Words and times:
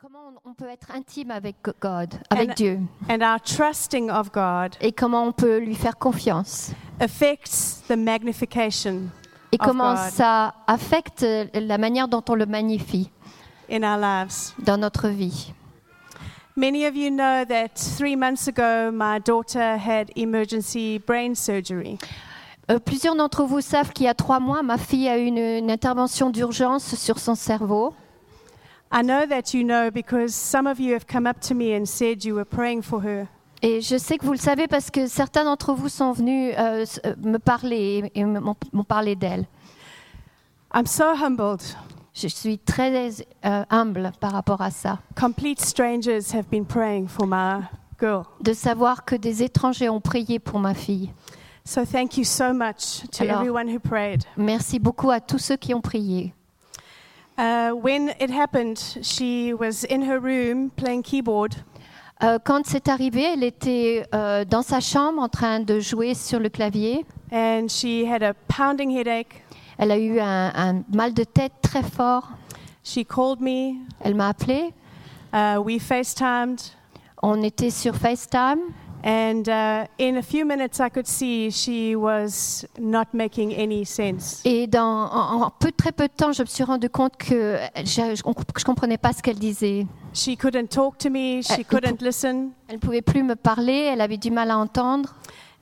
comment 0.00 0.32
on- 0.44 0.54
peut 0.54 0.68
être 0.68 0.90
intime 0.94 1.30
avec 1.30 1.56
God, 1.80 2.14
avec 2.30 2.50
And- 2.50 2.54
Dieu, 2.56 2.80
And 3.08 3.20
our 3.22 3.40
trusting 3.40 4.10
of 4.10 4.30
God 4.32 4.76
et 4.80 4.92
comment 4.92 5.24
on 5.24 5.32
peut 5.32 5.58
lui 5.58 5.74
faire 5.74 5.96
confiance, 5.98 6.72
affects 7.00 7.82
the 7.88 7.96
magnification 7.96 9.02
et 9.52 9.56
Of 9.60 9.66
comment 9.66 9.94
God. 9.94 10.10
ça 10.12 10.54
affecte 10.66 11.24
la 11.54 11.78
manière 11.78 12.08
dont 12.08 12.22
on 12.28 12.34
le 12.34 12.46
magnifie 12.46 13.10
in 13.70 13.82
our 13.82 13.98
lives. 13.98 14.52
dans 14.64 14.78
notre 14.78 15.08
vie. 15.08 15.52
Many 16.56 16.86
of 16.86 16.94
you 16.94 17.10
know 17.10 17.44
that 17.48 17.70
three 17.74 18.14
months 18.16 18.46
ago, 18.46 18.92
my 18.92 19.18
daughter 19.20 19.76
had 19.76 20.10
emergency 20.16 21.00
brain 21.04 21.34
surgery. 21.34 21.98
Euh, 22.70 22.78
plusieurs 22.78 23.16
d'entre 23.16 23.42
vous 23.44 23.60
savent 23.60 23.92
qu'il 23.92 24.06
y 24.06 24.08
a 24.08 24.14
trois 24.14 24.38
mois, 24.40 24.62
ma 24.62 24.78
fille 24.78 25.08
a 25.08 25.18
eu 25.18 25.24
une, 25.26 25.38
une 25.38 25.70
intervention 25.70 26.30
d'urgence 26.30 26.94
sur 26.94 27.18
son 27.18 27.34
cerveau. 27.34 27.92
I 28.96 29.02
know 29.02 29.26
that 29.26 29.52
you 29.54 29.64
know 29.64 29.90
because 29.90 30.32
some 30.34 30.68
of 30.70 30.78
you 30.78 30.94
have 30.94 31.06
come 31.06 31.26
up 31.28 31.40
to 31.48 31.54
me 31.54 31.74
and 31.74 31.84
said 31.84 32.24
you 32.24 32.36
were 32.36 32.44
praying 32.44 32.82
for 32.82 33.00
her. 33.02 33.26
Et 33.60 33.80
je 33.80 33.96
sais 33.98 34.18
que 34.18 34.24
vous 34.26 34.32
le 34.32 34.38
savez 34.38 34.68
parce 34.68 34.90
que 34.90 35.08
certains 35.08 35.44
d'entre 35.44 35.72
vous 35.74 35.88
sont 35.88 36.12
venus 36.12 36.54
euh, 36.56 36.84
euh, 37.04 37.14
me 37.22 37.38
parler 37.38 38.10
et 38.14 38.24
m'ont 38.24 38.54
m'ont 38.72 38.84
parlé 38.84 39.16
d'elle. 39.16 39.46
I'm 40.74 40.86
so 40.86 41.04
humbled. 41.14 41.62
Je 42.14 42.28
suis 42.28 42.58
très 42.58 43.10
euh, 43.44 43.64
humble 43.70 44.12
par 44.20 44.30
rapport 44.32 44.60
à 44.60 44.70
ça, 44.70 45.00
Complete 45.18 45.60
strangers 45.60 46.32
have 46.32 46.46
been 46.48 46.64
praying 46.64 47.08
for 47.08 47.26
my 47.26 47.62
girl. 47.98 48.22
de 48.40 48.52
savoir 48.52 49.04
que 49.04 49.16
des 49.16 49.42
étrangers 49.42 49.88
ont 49.88 50.00
prié 50.00 50.38
pour 50.38 50.60
ma 50.60 50.74
fille. 50.74 51.10
So 51.64 51.84
thank 51.84 52.16
you 52.16 52.22
so 52.24 52.52
much 52.52 53.02
to 53.10 53.24
Alors- 53.24 53.40
everyone 53.40 53.68
who 53.68 53.80
prayed. 53.80 54.22
Merci 54.36 54.78
beaucoup 54.78 55.10
à 55.10 55.18
tous 55.20 55.38
ceux 55.38 55.56
qui 55.56 55.74
ont 55.74 55.80
prié. 55.80 56.32
Uh, 57.36 57.72
when 57.72 58.10
it 58.20 58.30
happened, 58.30 58.78
she 59.02 59.52
was 59.52 59.84
in 59.84 60.02
her 60.02 60.18
room 60.20 60.70
playing 60.76 61.02
keyboard, 61.02 61.54
Euh, 62.22 62.38
quand 62.42 62.64
c'est 62.64 62.86
arrivé, 62.88 63.22
elle 63.24 63.42
était 63.42 64.06
euh, 64.14 64.44
dans 64.44 64.62
sa 64.62 64.78
chambre 64.78 65.20
en 65.20 65.28
train 65.28 65.58
de 65.58 65.80
jouer 65.80 66.14
sur 66.14 66.38
le 66.38 66.48
clavier. 66.48 67.04
and 67.32 67.66
she 67.68 68.04
had 68.06 68.22
a 68.22 68.32
pounding 68.46 68.88
headache. 68.96 69.42
Elle 69.78 69.90
a 69.90 69.98
eu 69.98 70.20
un, 70.20 70.52
un 70.54 70.84
mal 70.94 71.12
de 71.12 71.24
tête 71.24 71.52
très 71.60 71.82
fort. 71.82 72.28
She 72.84 73.04
called 73.04 73.40
me. 73.40 73.74
Elle 74.00 74.14
m'a 74.14 74.28
appelé. 74.28 74.72
Uh, 75.34 75.58
we 75.60 75.80
FaceTimed. 75.80 76.60
On 77.20 77.42
était 77.42 77.70
sur 77.70 77.96
FaceTime. 77.96 78.60
And 79.06 79.46
uh, 79.48 79.86
in 79.98 80.16
a 80.16 80.22
few 80.22 80.46
minutes, 80.46 80.80
I 80.80 80.88
could 80.88 81.06
see 81.06 81.50
she 81.50 81.94
was 81.94 82.64
not 82.80 83.08
making 83.12 83.52
any 83.52 83.84
sense. 83.84 84.40
Et 84.46 84.66
dans, 84.66 85.10
en, 85.12 85.42
en 85.42 85.50
peu, 85.50 85.70
très 85.72 85.92
peu 85.92 86.08
de 86.08 86.12
temps, 86.16 86.32
je 86.32 86.40
me 86.42 86.46
suis 86.46 86.64
rendu 86.64 86.88
compte 86.88 87.18
que 87.18 87.58
je 87.76 88.00
ne 88.00 88.64
comprenais 88.64 88.96
pas 88.96 89.12
ce 89.12 89.20
qu'elle 89.20 89.38
disait. 89.38 89.86
She 90.14 90.38
couldn't 90.38 90.68
talk 90.68 90.96
to 90.98 91.10
me, 91.10 91.42
she 91.42 91.58
Uh, 91.60 91.64
couldn't 91.68 92.00
listen. 92.00 92.52
Elle 92.66 92.76
ne 92.76 92.80
pouvait 92.80 93.02
plus 93.02 93.22
me 93.22 93.36
parler, 93.36 93.90
elle 93.92 94.00
avait 94.00 94.16
du 94.16 94.30
mal 94.30 94.50
à 94.50 94.56
entendre. 94.56 95.14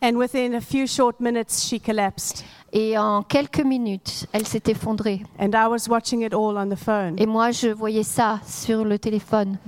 And 0.04 0.14
within 0.14 0.54
a 0.54 0.60
few 0.60 0.86
short 0.86 1.18
minutes, 1.18 1.50
she 1.50 1.80
collapsed. 1.80 2.44
Et 2.72 2.96
en 2.96 3.22
quelques 3.22 3.64
minutes, 3.64 4.26
elle 4.32 4.46
s'est 4.46 4.62
effondrée. 4.68 5.22
And 5.40 5.50
I 5.52 5.66
was 5.68 5.88
watching 5.88 6.22
it 6.22 6.32
all 6.32 6.56
on 6.56 6.68
the 6.68 6.78
phone. 6.78 7.16
Et 7.18 7.26
moi, 7.26 7.50
je 7.50 7.68
voyais 7.68 8.02
ça 8.04 8.38
sur 8.46 8.84
le 8.84 8.98
téléphone. 8.98 9.58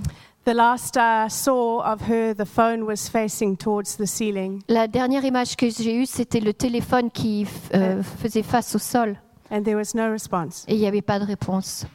The 0.45 0.53
last 0.53 0.95
I 0.95 1.27
saw 1.27 1.81
of 1.81 2.01
her, 2.07 2.35
the 2.35 2.45
phone 2.45 2.85
was 2.85 3.09
facing 3.09 3.57
towards 3.57 3.97
the 3.97 4.05
ceiling, 4.05 4.61
La 4.67 4.87
dernière 4.87 5.25
image 5.25 5.55
que 5.55 5.67
j'ai 5.71 5.95
eue, 5.95 6.05
c'était 6.05 6.39
le 6.39 6.53
téléphone 6.53 7.09
qui 7.09 7.47
euh, 7.73 8.03
faisait 8.03 8.43
face 8.43 8.75
au 8.75 8.79
sol. 8.79 9.17
and 9.49 9.63
there 9.63 9.75
was 9.75 9.95
no 9.95 10.11
response. 10.11 10.63
Et 10.67 10.75
il 10.75 10.79
n'y 10.79 10.87
avait 10.87 11.01
pas 11.01 11.17
de 11.19 11.25
réponse. 11.25 11.85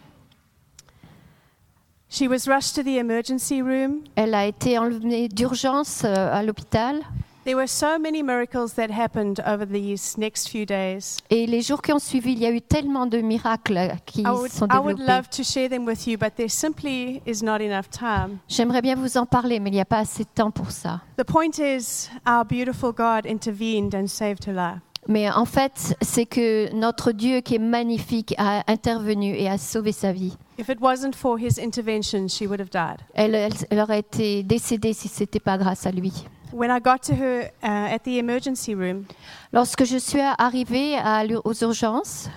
She 2.08 2.22
was 2.28 2.48
rushed 2.48 2.74
to 2.74 2.82
the 2.82 2.98
emergency 2.98 3.62
room. 3.62 4.00
Elle 4.16 4.34
a 4.34 4.46
été 4.46 4.78
enlevée 4.78 5.28
d'urgence 5.28 6.02
euh, 6.04 6.32
à 6.32 6.42
l'hôpital. 6.42 7.02
There 7.44 7.56
were 7.56 7.66
so 7.66 7.98
many 7.98 8.22
miracles 8.22 8.74
that 8.74 8.91
happened 8.91 9.41
over 9.46 9.64
these 9.66 10.19
next 10.19 10.48
few 10.50 10.66
days. 10.66 11.16
Et 11.31 11.47
les 11.47 11.62
jours 11.62 11.81
qui 11.81 11.91
ont 11.92 11.98
suivi, 11.98 12.32
il 12.32 12.38
y 12.41 12.44
a 12.47 12.50
eu 12.50 12.60
tellement 12.60 13.06
de 13.06 13.19
miracles 13.22 13.92
qui 14.04 14.22
would, 14.26 14.50
sont 14.50 14.66
I 14.66 14.76
would 14.76 14.98
développés. 14.98 15.06
love 15.16 15.28
to 15.31 15.42
share 15.42 15.69
them 15.70 15.87
with 15.87 16.06
you, 16.06 16.19
but 16.19 16.34
there 16.37 16.50
simply 16.50 17.22
is 17.26 17.42
not 17.42 17.60
enough 17.62 17.88
time. 17.91 18.38
J'aimerais 18.47 18.82
bien 18.82 18.94
vous 18.94 19.16
en 19.16 19.25
parler, 19.25 19.59
mais 19.59 19.70
il 19.70 19.75
n'y 19.75 19.81
a 19.81 19.87
pas 19.87 20.00
assez 20.00 20.25
de 20.25 20.28
temps 20.34 20.50
pour 20.50 20.70
ça. 20.70 21.00
The 21.16 21.25
point 21.25 21.59
is, 21.59 22.10
our 22.28 22.44
beautiful 22.44 22.92
God 22.92 23.26
intervened 23.26 23.94
and 23.94 24.06
saved 24.09 24.47
her 24.47 24.53
life. 24.54 24.81
Mais 25.09 25.31
en 25.31 25.47
fait, 25.47 25.97
c'est 26.03 26.26
que 26.26 26.70
notre 26.75 27.10
Dieu 27.12 27.41
qui 27.41 27.54
est 27.54 27.59
magnifique 27.59 28.34
a 28.37 28.70
intervenu 28.70 29.34
et 29.34 29.48
a 29.48 29.56
sauvé 29.56 29.93
sa 29.93 30.12
vie. 30.12 30.37
If 30.59 30.69
it 30.69 30.78
wasn't 30.78 31.14
for 31.14 31.38
his 31.41 31.59
intervention, 31.59 32.28
she 32.28 32.43
would 32.43 32.60
have 32.60 32.69
died. 32.70 32.98
Elle, 33.14 33.34
elle- 33.34 33.53
elle 33.70 33.81
aurait 33.81 34.00
été 34.00 34.43
décédée 34.43 34.93
si 34.93 35.09
ce 35.09 35.20
n'était 35.20 35.41
pas 35.41 35.56
grâce 35.56 35.87
à 35.87 35.91
lui. 35.91 36.12
When 36.53 36.71
I 36.71 36.81
got 36.81 37.03
to 37.05 37.15
her 37.15 37.50
uh, 37.62 37.94
at 37.94 38.05
the 38.05 38.19
emergency 38.19 38.75
room, 38.75 39.05
Lorsque 39.53 39.84
je 39.84 39.99
suis 39.99 40.21
arrivée 40.38 40.97
à 40.97 41.25
aux 41.44 41.55
urgences, 41.62 42.28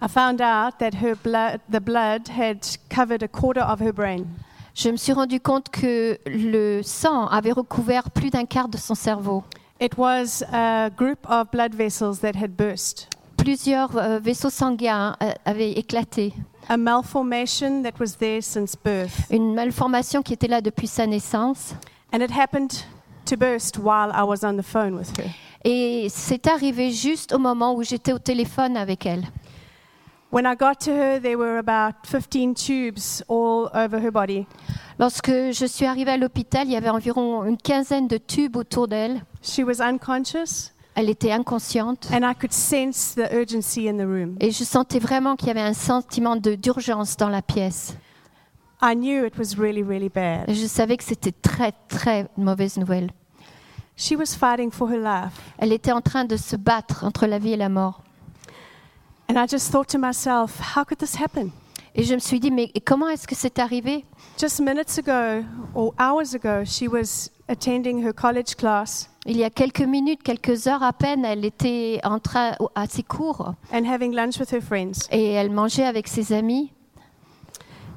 I 0.00 0.08
found 0.08 0.40
out 0.40 0.78
that 0.78 0.94
her 1.02 1.14
blood, 1.16 1.60
the 1.70 1.80
blood 1.80 2.28
had 2.28 2.58
covered 2.88 3.22
a 3.22 3.28
quarter 3.28 3.60
of 3.62 3.80
her 3.80 3.92
brain. 3.92 4.26
je 4.74 4.90
me 4.90 4.96
suis 4.96 5.12
rendu 5.12 5.40
compte 5.40 5.70
que 5.70 6.18
le 6.26 6.82
sang 6.82 7.26
avait 7.26 7.52
recouvert 7.52 8.10
plus 8.10 8.30
d'un 8.30 8.44
quart 8.46 8.68
de 8.68 8.78
son 8.78 8.94
cerveau. 8.94 9.42
It 9.80 9.96
was 9.98 10.42
a 10.52 10.88
group 10.96 11.18
of 11.28 11.50
blood 11.50 11.74
vessels 11.74 12.20
that 12.20 12.36
had 12.36 12.56
burst, 12.56 13.08
Plusieurs 13.36 13.96
euh, 13.96 14.18
vaisseaux 14.18 14.50
sanguins 14.50 15.16
euh, 15.22 15.32
avaient 15.44 15.72
éclaté. 15.72 16.32
a 16.68 16.76
malformation 16.76 17.82
that 17.82 17.98
was 18.00 18.16
there 18.18 18.40
since 18.42 18.74
birth. 18.76 19.26
Une 19.30 19.54
malformation 19.54 20.22
qui 20.22 20.32
était 20.34 20.48
là 20.48 20.60
depuis 20.60 20.86
sa 20.86 21.06
naissance. 21.06 21.74
And 22.12 22.18
it 22.20 22.30
happened 22.30 22.84
to 23.28 23.36
burst 23.36 23.78
while 23.78 24.10
I 24.14 24.22
was 24.22 24.44
on 24.44 24.56
the 24.56 24.62
phone 24.64 24.94
with 24.96 25.10
her. 25.18 25.30
Et 25.64 26.06
c'est 26.10 26.46
arrivé 26.46 26.90
juste 26.92 27.32
au 27.34 27.38
moment 27.38 27.74
où 27.74 27.82
j'étais 27.82 28.12
au 28.12 28.18
téléphone 28.18 28.76
avec 28.76 29.06
elle. 29.06 29.24
When 30.30 30.44
I 30.44 30.54
got 30.56 30.74
to 30.84 30.90
her, 30.92 31.18
there 31.20 31.36
were 31.36 31.56
about 31.58 31.94
15 32.04 32.54
tubes 32.54 33.22
all 33.28 33.70
over 33.74 33.98
her 33.98 34.10
body. 34.10 34.46
Lorsque 34.98 35.30
je 35.30 35.64
suis 35.66 35.86
arrivée 35.86 36.10
à 36.12 36.16
l'hôpital, 36.18 36.66
il 36.66 36.72
y 36.72 36.76
avait 36.76 36.90
environ 36.90 37.44
une 37.44 37.56
quinzaine 37.56 38.08
de 38.08 38.18
tubes 38.18 38.56
autour 38.56 38.88
d'elle. 38.88 39.22
She 39.42 39.60
was 39.60 39.80
unconscious, 39.80 40.72
Elle 40.94 41.08
était 41.08 41.32
inconsciente. 41.32 42.08
and 42.12 42.28
I 42.28 42.34
could 42.34 42.52
sense 42.52 43.14
the 43.14 43.32
urgency 43.32 43.88
in 43.88 43.96
the 43.96 44.06
room. 44.06 44.36
Et 44.40 44.50
je 44.50 44.64
sentais 44.64 44.98
vraiment 44.98 45.34
qu'il 45.34 45.48
y 45.48 45.50
avait 45.52 45.60
un 45.62 45.72
sentiment 45.72 46.36
d'urgence 46.36 47.16
dans 47.16 47.30
la 47.30 47.40
pièce. 47.40 47.96
I 48.80 48.94
knew 48.94 49.24
it 49.24 49.36
was 49.36 49.56
really, 49.58 49.82
really 49.82 50.06
Et 50.06 50.08
bad. 50.14 50.50
je 50.54 50.66
savais 50.66 50.96
que 50.96 51.04
c'était 51.04 51.32
très, 51.32 51.72
très 51.88 52.28
mauvaise 52.36 52.76
nouvelle. 52.76 53.10
She 53.96 54.12
was 54.12 54.36
fighting 54.38 54.70
for 54.70 54.88
her 54.88 54.98
life. 54.98 55.32
Elle 55.58 55.72
était 55.72 55.90
en 55.92 56.00
train 56.00 56.24
de 56.24 56.36
se 56.36 56.54
battre 56.54 57.04
entre 57.04 57.26
la 57.26 57.38
vie 57.40 57.52
et 57.52 57.56
la 57.56 57.68
mort. 57.68 58.02
And 59.28 59.34
I 59.36 59.46
just 59.48 59.72
thought 59.72 59.88
to 59.88 59.98
myself, 59.98 60.60
how 60.76 60.84
could 60.84 60.98
this 60.98 61.16
happen? 61.20 61.50
Et 61.96 62.04
je 62.04 62.14
me 62.14 62.20
suis 62.20 62.38
dit, 62.38 62.52
mais 62.52 62.70
comment 62.86 63.08
est-ce 63.08 63.26
que 63.26 63.34
c'est 63.34 63.58
arrivé? 63.58 64.04
Just 64.40 64.60
minutes 64.60 64.98
ago 64.98 65.44
or 65.74 65.92
hours 65.98 66.34
ago, 66.34 66.64
she 66.64 66.84
was 66.88 67.28
attending 67.48 68.04
her 68.06 68.12
college 68.14 68.54
class 68.54 69.10
Il 69.26 69.36
y 69.36 69.42
a 69.42 69.50
quelques 69.50 69.80
minutes, 69.82 70.22
quelques 70.22 70.68
heures 70.68 70.82
à 70.84 70.92
peine, 70.92 71.24
elle 71.24 71.44
était 71.44 71.98
en 72.04 72.20
train, 72.20 72.52
à 72.76 72.86
ses 72.86 73.02
cours 73.02 73.54
and 73.72 73.84
having 73.84 74.14
lunch 74.14 74.38
with 74.38 74.52
her 74.52 74.60
friends. 74.62 75.08
et 75.10 75.32
elle 75.32 75.50
mangeait 75.50 75.84
avec 75.84 76.06
ses 76.06 76.32
amis. 76.32 76.72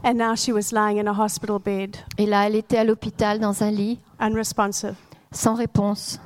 And 0.04 0.16
now 0.16 0.36
she 0.36 0.52
was 0.52 0.72
lying 0.72 0.98
in 0.98 1.08
a 1.08 1.14
hospital 1.14 1.60
bed, 1.60 1.98
Et 2.18 2.26
là, 2.26 2.48
elle 2.48 2.56
était 2.56 2.78
à 2.78 2.84
l'hôpital 2.84 3.40
dans 3.40 3.62
un 3.64 3.72
lit, 3.72 4.00
unresponsive. 4.20 4.96
sans 5.32 5.54
réponse. 5.56 6.20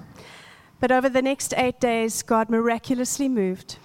But 0.81 0.91
over 0.91 1.09
the 1.09 1.21
next 1.21 1.53
eight 1.57 1.79
days, 1.81 2.23
God 2.25 2.49
miraculously 2.49 3.27
moved. 3.29 3.77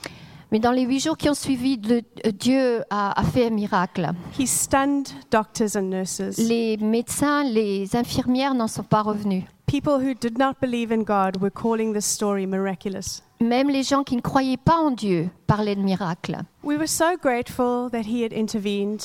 Mais 0.52 0.58
dans 0.58 0.72
les 0.72 0.82
huit 0.82 1.00
jours 1.00 1.16
qui 1.16 1.28
ont 1.30 1.34
suivi, 1.34 1.76
le- 1.76 2.02
euh, 2.26 2.32
Dieu 2.32 2.82
a, 2.90 3.18
a 3.18 3.22
fait 3.24 3.46
un 3.46 3.50
miracle. 3.50 4.10
He 4.38 4.46
stunned 4.46 5.08
doctors 5.30 5.76
and 5.76 5.82
nurses. 5.90 6.38
Les 6.38 6.76
médecins, 6.78 7.44
les 7.44 7.94
infirmières 7.94 8.54
n'en 8.54 8.66
sont 8.66 8.82
pas 8.82 9.02
revenus. 9.02 9.44
People 9.66 10.00
who 10.04 10.14
did 10.14 10.36
not 10.38 10.54
believe 10.60 10.90
in 10.92 11.02
God 11.04 11.40
were 11.40 11.50
calling 11.52 11.92
this 11.94 12.04
story 12.04 12.46
miraculous. 12.46 13.22
Même 13.40 13.70
les 13.70 13.84
gens 13.84 14.02
qui 14.02 14.16
ne 14.16 14.20
croyaient 14.20 14.56
pas 14.56 14.76
en 14.78 14.90
Dieu 14.90 15.30
parlaient 15.46 15.76
de 15.76 15.82
miracles. 15.82 16.40
We 16.64 16.76
were 16.76 16.88
so 16.88 17.16
grateful 17.22 17.88
that 17.92 18.02
He 18.06 18.24
had 18.24 18.32
intervened. 18.32 19.00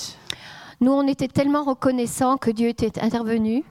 Nous, 0.81 0.92
on 0.92 1.07
était 1.07 1.27
tellement 1.27 1.63
reconnaissants 1.63 2.38
que 2.38 2.51
Dieu 2.51 2.69
était 2.69 3.00
intervenu 3.01 3.63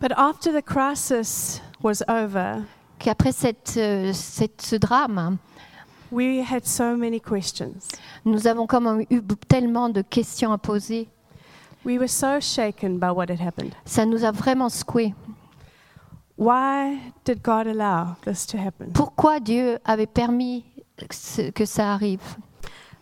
But 0.00 0.12
after 0.16 0.52
the 0.52 0.62
crisis 0.62 1.60
was 1.82 2.02
over, 2.08 2.62
qu'après 3.00 3.32
cette, 3.32 3.74
euh, 3.76 4.12
cette- 4.12 4.62
ce 4.62 4.76
drame, 4.76 5.38
we 6.12 6.40
had 6.40 6.64
so 6.64 6.96
many 6.96 7.20
questions. 7.20 7.74
nous 8.24 8.46
avons 8.46 8.66
comme 8.68 9.04
eu 9.10 9.20
tellement 9.48 9.88
de 9.88 10.02
questions 10.02 10.52
à 10.52 10.58
poser. 10.58 11.08
We 11.84 11.98
were 11.98 12.08
so 12.08 12.40
shaken 12.40 12.98
by 12.98 13.08
what 13.10 13.30
had 13.30 13.40
happened. 13.40 13.72
Ça 13.84 14.04
nous 14.06 14.24
a 14.24 14.30
vraiment 14.30 14.68
secoués. 14.68 15.14
Why 16.36 16.98
did 17.24 17.42
God 17.42 17.66
allow 17.66 18.14
this 18.24 18.46
to 18.46 18.58
happen? 18.58 18.92
Pourquoi 18.92 19.40
Dieu 19.40 19.78
avait 19.84 20.06
permis 20.06 20.64
que 21.54 21.64
ça 21.64 21.92
arrive? 21.94 22.20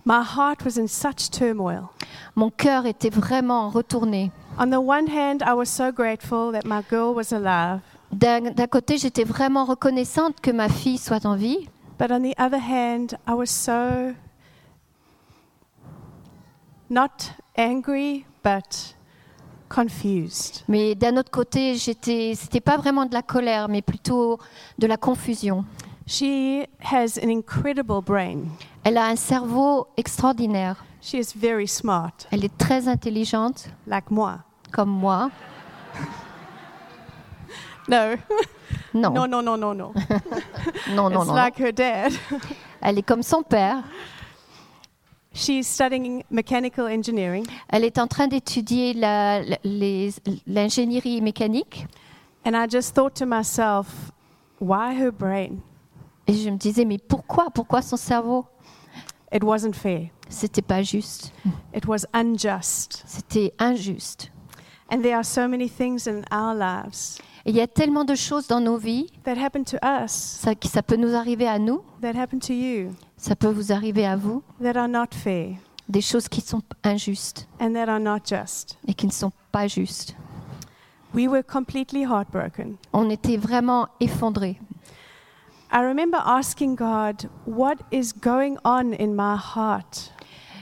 My 0.06 0.23
heart 0.23 0.64
was 0.64 0.79
in 0.79 0.87
such 0.87 1.31
turmoil. 1.32 1.91
Mon 2.37 2.49
cœur 2.50 2.87
était 2.87 3.11
vraiment 3.11 3.70
retourné. 3.70 4.31
On 4.56 4.70
the 4.70 4.79
one 4.79 5.08
hand, 5.08 5.43
I 5.44 5.53
was 5.53 5.67
so 5.67 5.91
grateful 5.91 6.53
that 6.53 6.64
my 6.64 6.81
girl 6.88 7.12
was 7.12 7.32
alive, 7.32 7.81
D'un 8.12 8.53
d'un 8.53 8.69
côté, 8.69 8.99
j'étais 8.99 9.25
vraiment 9.25 9.64
reconnaissante 9.64 10.41
que 10.41 10.53
ma 10.53 10.69
fille 10.69 10.97
soit 10.99 11.26
en 11.26 11.35
vie, 11.35 11.69
but 11.99 12.12
on 12.12 12.23
the 12.23 12.35
other 12.38 12.61
hand, 12.61 13.19
I 13.26 13.35
was 13.35 13.47
so 13.50 14.14
not 16.88 17.32
angry, 17.59 18.25
but 18.44 18.94
confused. 19.69 20.62
mais 20.69 20.94
d'un 20.94 21.17
autre 21.17 21.32
côté, 21.32 21.75
j'étais, 21.75 22.35
c'était 22.37 22.61
pas 22.61 22.76
vraiment 22.76 23.06
de 23.06 23.12
la 23.12 23.23
colère, 23.23 23.69
mais 23.69 23.82
plutôt 23.82 24.38
de 24.79 24.87
la 24.87 24.97
confusion. 24.97 25.64
She 26.06 26.64
has 26.81 27.19
an 27.19 27.29
incredible 27.29 28.00
brain. 28.00 28.50
Elle 28.88 28.99
a 28.99 29.06
un 29.09 29.17
cerveau 29.17 29.88
extraordinaire. 29.97 30.85
She 31.03 31.15
is 31.15 31.33
very 31.35 31.67
smart, 31.67 32.12
Elle 32.31 32.44
est 32.44 32.56
très 32.56 32.87
intelligente, 32.87 33.69
like 33.85 34.12
moi. 34.12 34.38
comme 34.73 34.91
moi. 34.91 35.29
No, 37.88 38.15
Non, 38.94 39.11
no, 39.11 39.27
no, 39.27 39.43
no, 39.43 39.56
no, 39.56 39.75
no. 39.75 39.93
non, 40.94 41.11
non, 41.11 41.23
it's 41.23 41.27
non. 41.27 41.35
like 41.35 41.59
her 41.59 41.73
dad. 41.73 42.12
Elle 42.81 42.99
est 42.99 43.03
comme 43.03 43.25
son 43.25 43.43
père. 43.43 43.83
She's 45.35 45.67
studying 45.67 46.23
mechanical 46.31 46.87
engineering, 46.87 47.44
Elle 47.69 47.83
est 47.85 47.99
en 47.99 48.06
train 48.06 48.29
d'étudier 48.29 48.94
l'ingénierie 50.47 51.21
mécanique. 51.21 51.88
and 52.44 52.55
I 52.56 52.69
just 52.71 52.94
thought 52.94 53.17
to 53.17 53.27
myself, 53.27 54.12
why 54.61 54.94
her 54.94 55.11
brain? 55.11 55.61
Et 56.29 56.35
je 56.35 56.50
me 56.50 56.56
disais, 56.56 56.85
mais 56.85 56.99
pourquoi? 56.99 57.50
Pourquoi 57.53 57.83
son 57.83 57.97
cerveau? 57.97 58.47
It 59.32 59.43
wasn't 59.43 59.75
fair. 59.75 60.11
C'était 60.28 60.62
pas 60.62 60.82
juste. 60.82 61.32
It 61.75 61.87
was 61.87 62.06
unjust. 62.12 63.05
C'était 63.06 63.52
injuste. 63.58 64.31
And 64.90 65.02
there 65.02 65.17
are 65.17 65.25
so 65.25 65.49
many 65.49 65.69
things 65.69 66.06
in 66.06 66.23
our 66.31 66.55
lives 66.55 67.19
Et 67.44 67.50
il 67.50 67.56
y 67.56 67.61
a 67.61 67.69
tellement 67.69 68.05
de 68.05 68.17
choses 68.17 68.49
dans 68.49 68.61
nos 68.61 68.76
vies, 68.76 69.06
that 69.23 69.37
happen 69.38 69.62
to 69.62 69.76
us, 69.84 70.11
ça, 70.11 70.82
peut 70.82 70.96
nous 70.96 71.14
arriver 71.14 71.46
à 71.46 71.61
nous, 71.61 71.81
that 72.02 72.20
happen 72.20 72.40
to 72.40 72.52
you, 72.52 72.90
ça 73.17 73.37
peut 73.37 73.50
vous 73.50 73.70
arriver 73.70 74.05
à 74.05 74.17
vous, 74.17 74.43
that 74.61 74.76
are 74.76 74.88
not 74.88 75.12
fair 75.12 75.55
des 75.88 76.00
choses 76.00 76.28
qui 76.28 76.40
sont 76.40 76.62
injustes 76.82 77.46
and 77.61 77.73
that 77.75 77.88
are 77.88 78.00
not 78.00 78.19
just. 78.25 78.76
et 78.88 78.94
qui 78.94 79.06
ne 79.06 79.12
sont 79.12 79.31
pas 79.52 79.69
justes. 79.69 80.17
We 81.14 81.28
were 81.28 81.44
completely 81.44 82.02
heartbroken. 82.02 82.78
On 82.93 83.11
était 83.11 83.37
vraiment 83.37 83.87
effondrés. 84.00 84.58
I 85.71 85.83
remember 85.83 86.19
asking 86.25 86.77
God, 86.77 87.29
What 87.45 87.79
is 87.91 88.13
going 88.13 88.59
on 88.65 88.95
in 88.95 89.15
my 89.15 89.37
heart? 89.37 90.13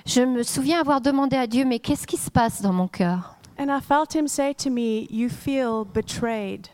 Je 0.06 0.20
me 0.24 0.42
souviens 0.42 0.80
avoir 0.80 1.00
demandé 1.00 1.36
à 1.36 1.46
Dieu, 1.46 1.64
mais 1.64 1.78
qu'est-ce 1.78 2.06
qui 2.06 2.16
se 2.16 2.30
passe 2.30 2.60
dans 2.62 2.72
mon 2.72 2.88
cœur? 2.88 3.36
And 3.58 3.70
I 3.70 3.80
felt 3.80 4.14
Him 4.14 4.26
say 4.28 4.54
to 4.54 4.70
me, 4.70 5.06
You 5.10 5.28
feel 5.28 5.84
betrayed. 5.84 6.68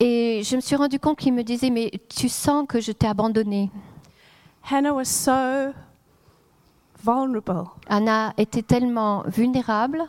Et 0.00 0.42
je 0.42 0.56
me 0.56 0.60
suis 0.60 0.74
rendu 0.74 0.98
compte 0.98 1.18
qu'il 1.18 1.32
me 1.32 1.44
disait, 1.44 1.70
mais 1.70 1.90
tu 2.08 2.28
sens 2.28 2.66
que 2.68 2.80
je 2.80 2.90
t'ai 2.90 3.06
abandonné. 3.06 3.70
Hannah 4.68 4.92
was 4.92 5.04
so 5.04 5.72
vulnerable. 7.04 7.70
Anna 7.88 8.34
était 8.36 8.62
tellement 8.62 9.22
vulnérable 9.28 10.08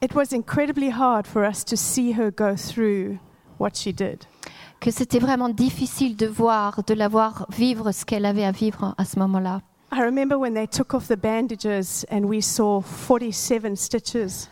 It 0.00 0.14
was 0.14 0.32
incredibly 0.32 0.90
hard 0.90 1.26
for 1.26 1.44
us 1.44 1.62
to 1.64 1.76
see 1.76 2.12
her 2.12 2.30
go 2.30 2.56
through 2.56 3.18
what 3.58 3.76
she 3.76 3.92
did. 3.92 4.26
Que 4.82 4.90
c'était 4.90 5.20
vraiment 5.20 5.48
difficile 5.48 6.16
de 6.16 6.26
voir, 6.26 6.82
de 6.84 6.92
la 6.92 7.06
voir 7.06 7.46
vivre 7.50 7.92
ce 7.92 8.04
qu'elle 8.04 8.26
avait 8.26 8.44
à 8.44 8.50
vivre 8.50 8.94
à 8.98 9.04
ce 9.04 9.16
moment-là. 9.20 9.60
I 9.94 10.00
remember 10.02 10.36
when 10.36 10.54
they 10.54 10.66
took 10.66 10.92
off 10.92 11.06
the 11.06 11.16
bandages 11.16 12.04
and 12.10 12.24
we 12.24 12.44
saw 12.44 12.82
47 13.06 13.76
stitches. 13.76 14.48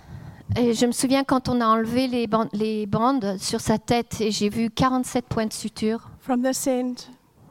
Et 0.57 0.73
je 0.75 0.87
me 0.87 0.93
souviens 0.93 1.25
quand 1.25 1.49
on 1.49 1.61
a 1.61 1.67
enlevé 1.67 2.07
les, 2.07 2.27
ban- 2.29 2.49
les 2.53 2.87
bandes 2.87 3.37
sur 3.39 3.61
sa 3.61 3.79
tête 3.79 4.21
et 4.21 4.31
j'ai 4.31 4.49
vu 4.49 4.71
47 4.71 5.25
points 5.27 5.47
de 5.47 5.53
suture 5.53 6.11
from 6.21 6.43
this 6.43 6.67
end 6.69 6.95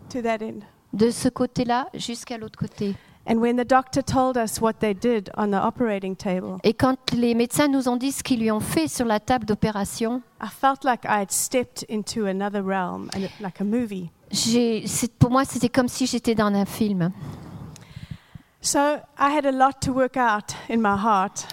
to 0.10 0.22
that 0.22 0.38
end. 0.42 0.60
de 0.94 1.10
ce 1.12 1.28
côté-là 1.30 1.88
jusqu'à 1.94 2.38
l'autre 2.38 2.58
côté. 2.60 2.96
And 3.28 3.36
when 3.40 3.58
the 3.58 3.66
doctor 3.66 4.02
told 4.02 4.38
us 4.38 4.60
what 4.60 4.80
they 4.80 4.94
did 4.94 5.30
on 5.38 5.52
the 5.52 5.62
operating 5.62 6.16
table, 6.16 6.58
Et 6.64 6.74
quand 6.74 6.98
les 7.14 7.36
médecins 7.36 7.68
nous 7.68 7.88
ont 7.88 7.96
dit 7.98 8.12
ce 8.12 8.24
qu'ils 8.24 8.40
lui 8.40 8.50
ont 8.50 8.60
fait 8.62 8.88
sur 8.88 9.06
la 9.06 9.20
table 9.20 9.46
d'opération, 9.46 10.22
I 10.42 10.48
felt 10.48 10.84
like 10.84 11.04
I 11.06 11.22
had 11.22 11.32
stepped 11.32 11.86
into 11.90 12.26
another 12.26 12.64
realm, 12.66 13.10
and 13.16 13.20
it- 13.20 13.32
like 13.40 13.62
a 13.62 13.64
movie. 13.64 14.10
j'ai- 14.32 14.88
c'est- 14.88 15.14
pour 15.20 15.30
moi 15.30 15.44
c'était 15.46 15.70
comme 15.70 15.88
si 15.88 16.08
j'étais 16.08 16.34
dans 16.34 16.48
un 16.54 16.66
film. 16.66 17.12
So 18.62 18.80
I 19.18 19.32
had 19.38 19.46
a 19.46 19.52
lot 19.52 19.80
to 19.82 19.92
work 19.94 20.18
out 20.18 20.56
in 20.70 20.78
my 20.78 20.98
heart. 20.98 21.48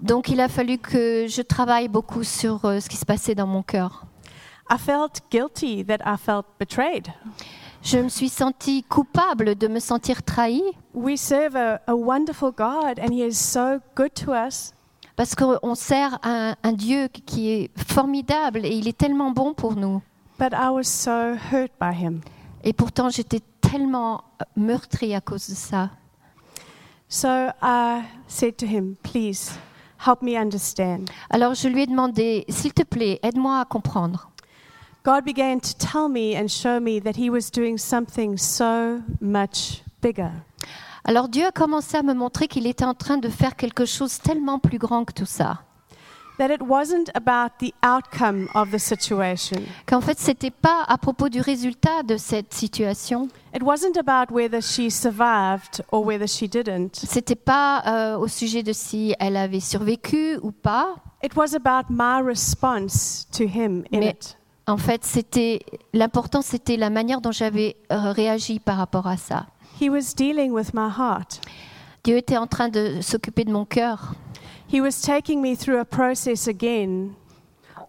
Donc 0.00 0.28
il 0.28 0.40
a 0.40 0.48
fallu 0.48 0.78
que 0.78 1.26
je 1.26 1.42
travaille 1.42 1.88
beaucoup 1.88 2.22
sur 2.24 2.64
euh, 2.64 2.80
ce 2.80 2.88
qui 2.88 2.96
se 2.96 3.04
passait 3.04 3.34
dans 3.34 3.46
mon 3.46 3.62
cœur. 3.62 4.04
I 4.70 4.76
felt 4.78 5.20
guilty 5.30 5.84
that 5.84 5.98
I 6.04 6.16
felt 6.18 6.46
betrayed. 6.58 7.08
Je 7.86 7.98
me 7.98 8.08
suis 8.08 8.28
sentie 8.28 8.82
coupable 8.82 9.54
de 9.54 9.68
me 9.68 9.78
sentir 9.78 10.24
trahie 10.24 10.64
We 10.92 11.16
serve 11.16 11.54
a, 11.54 11.80
a 11.86 11.94
wonderful 11.94 12.50
God, 12.50 12.98
and 12.98 13.12
He 13.12 13.24
is 13.24 13.34
so 13.34 13.78
good 13.94 14.12
to 14.24 14.32
us. 14.32 14.72
parce 15.14 15.36
qu'on 15.36 15.74
sert 15.76 16.18
un, 16.24 16.56
un 16.64 16.72
Dieu 16.72 17.06
qui 17.06 17.48
est 17.48 17.70
formidable 17.78 18.66
et 18.66 18.74
il 18.74 18.88
est 18.88 18.98
tellement 18.98 19.30
bon 19.30 19.54
pour 19.54 19.76
nous. 19.76 20.02
But 20.36 20.52
I 20.52 20.68
was 20.70 20.82
so 20.82 21.36
hurt 21.52 21.70
by 21.80 21.94
Him. 21.94 22.22
Et 22.64 22.72
pourtant 22.72 23.08
j'étais 23.08 23.40
tellement 23.60 24.24
meurtrie 24.56 25.14
à 25.14 25.20
cause 25.20 25.48
de 25.48 25.54
ça. 25.54 25.90
So 27.08 27.28
I 27.62 28.02
said 28.26 28.56
to 28.56 28.66
Him, 28.66 28.96
Please 29.04 29.52
help 30.04 30.22
me 30.22 30.36
understand. 30.36 31.04
Alors 31.30 31.54
je 31.54 31.68
lui 31.68 31.82
ai 31.82 31.86
demandé, 31.86 32.46
s'il 32.48 32.74
te 32.74 32.82
plaît, 32.82 33.20
aide-moi 33.22 33.60
à 33.60 33.64
comprendre. 33.64 34.28
God 35.06 35.24
began 35.24 35.60
to 35.60 35.72
tell 35.78 36.08
me 36.08 36.34
and 36.34 36.48
show 36.48 36.80
me 36.80 36.98
that 36.98 37.14
He 37.14 37.30
was 37.30 37.48
doing 37.48 37.78
something 37.78 38.36
so 38.36 39.02
much 39.20 39.84
bigger. 40.02 40.32
Alors 41.04 41.28
Dieu 41.28 41.46
a 41.46 41.52
commencé 41.52 41.96
à 41.96 42.02
me 42.02 42.12
montrer 42.12 42.48
qu'il 42.48 42.66
était 42.66 42.84
en 42.84 42.94
train 42.94 43.16
de 43.16 43.28
faire 43.28 43.54
quelque 43.54 43.84
chose 43.84 44.18
tellement 44.18 44.58
plus 44.58 44.78
grand 44.78 45.04
que 45.04 45.12
tout 45.12 45.24
ça. 45.24 45.62
That 46.38 46.52
it 46.52 46.60
wasn't 46.60 47.12
about 47.14 47.52
the 47.60 47.72
outcome 47.84 48.48
of 48.56 48.72
the 48.72 48.78
situation. 48.78 49.62
Qu'en 49.86 50.00
fait, 50.00 50.18
c'était 50.18 50.50
pas 50.50 50.82
à 50.88 50.98
propos 50.98 51.28
du 51.28 51.40
résultat 51.40 52.02
de 52.02 52.16
cette 52.16 52.52
situation. 52.52 53.28
It 53.54 53.62
wasn't 53.62 53.96
about 53.96 54.34
whether 54.34 54.60
she 54.60 54.90
survived 54.90 55.84
or 55.92 56.04
whether 56.04 56.26
she 56.26 56.50
didn't. 56.50 56.96
C'était 56.96 57.36
pas 57.36 57.84
euh, 57.86 58.18
au 58.18 58.26
sujet 58.26 58.64
de 58.64 58.72
si 58.72 59.14
elle 59.20 59.36
avait 59.36 59.60
survécu 59.60 60.40
ou 60.42 60.50
pas. 60.50 60.96
It 61.22 61.36
was 61.36 61.54
about 61.54 61.86
my 61.90 62.20
response 62.20 63.28
to 63.30 63.44
Him 63.44 63.84
in 63.92 64.00
Mais- 64.00 64.10
it. 64.10 64.36
En 64.68 64.78
fait, 64.78 65.04
c'était 65.04 65.60
l'important, 65.92 66.42
c'était 66.42 66.76
la 66.76 66.90
manière 66.90 67.20
dont 67.20 67.30
j'avais 67.30 67.76
euh, 67.92 68.10
réagi 68.10 68.58
par 68.58 68.78
rapport 68.78 69.06
à 69.06 69.16
ça. 69.16 69.46
He 69.80 69.88
was 69.88 70.14
dealing 70.16 70.50
with 70.50 70.74
my 70.74 70.88
heart. 70.90 71.40
Dieu 72.02 72.16
était 72.16 72.36
en 72.36 72.48
train 72.48 72.68
de 72.68 73.00
s'occuper 73.00 73.44
de 73.44 73.52
mon 73.52 73.64
cœur. 73.64 74.14
He 74.72 74.80
was 74.80 75.00
taking 75.00 75.40
me 75.40 75.56
through 75.56 75.78
a 75.78 75.84
process 75.84 76.48
again 76.48 77.10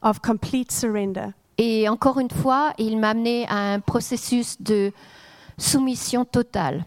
of 0.04 0.20
complete 0.22 0.72
surrender. 0.72 1.34
Et 1.58 1.90
encore 1.90 2.20
une 2.20 2.30
fois, 2.30 2.74
il 2.78 3.00
m'a 3.00 3.10
amené 3.10 3.48
à 3.48 3.74
un 3.74 3.80
processus 3.80 4.62
de 4.62 4.92
soumission 5.58 6.26
totale. 6.26 6.86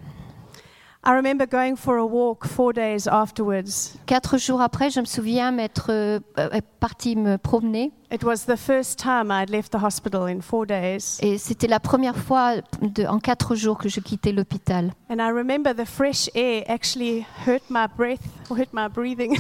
I 1.03 1.13
remember 1.15 1.47
going 1.47 1.77
for 1.77 1.97
a 1.97 2.05
walk 2.05 2.47
four 2.47 2.75
days 2.75 3.07
afterwards. 3.09 3.97
Quatre 4.05 4.37
jours 4.37 4.61
après, 4.61 4.91
je 4.91 5.01
me 5.01 5.07
souviens 5.07 5.51
m'être 5.51 5.87
euh, 5.91 6.21
euh, 6.39 6.61
partie 6.79 7.17
me 7.17 7.39
promener. 7.39 7.91
It 8.13 8.23
was 8.23 8.45
the 8.47 8.57
first 8.57 8.99
time 8.99 9.31
I'd 9.31 9.49
left 9.49 9.73
the 9.73 9.83
hospital 9.83 10.29
in 10.29 10.43
four 10.43 10.67
days. 10.67 11.19
Et 11.23 11.39
c'était 11.39 11.69
la 11.69 11.81
première 11.81 12.17
fois 12.19 12.57
de- 12.83 13.07
en 13.07 13.19
quatre 13.19 13.55
jours 13.55 13.79
que 13.79 13.89
je 13.89 14.01
quittais 14.01 14.33
l'hôpital. 14.33 14.93
And 15.09 15.21
I 15.21 15.31
remember 15.33 15.73
the 15.75 15.87
fresh 15.87 16.29
air 16.35 16.65
actually 16.69 17.25
hurt 17.47 17.63
my 17.71 17.87
breath, 17.97 18.21
hurt 18.51 18.69
my 18.75 18.89
breathing. 18.93 19.39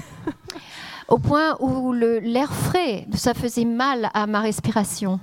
Au 1.08 1.18
point 1.18 1.56
où 1.60 1.92
l'air 1.92 2.50
frais, 2.54 3.06
ça 3.14 3.34
faisait 3.34 3.66
mal 3.66 4.08
à 4.14 4.26
ma 4.26 4.40
respiration. 4.40 5.20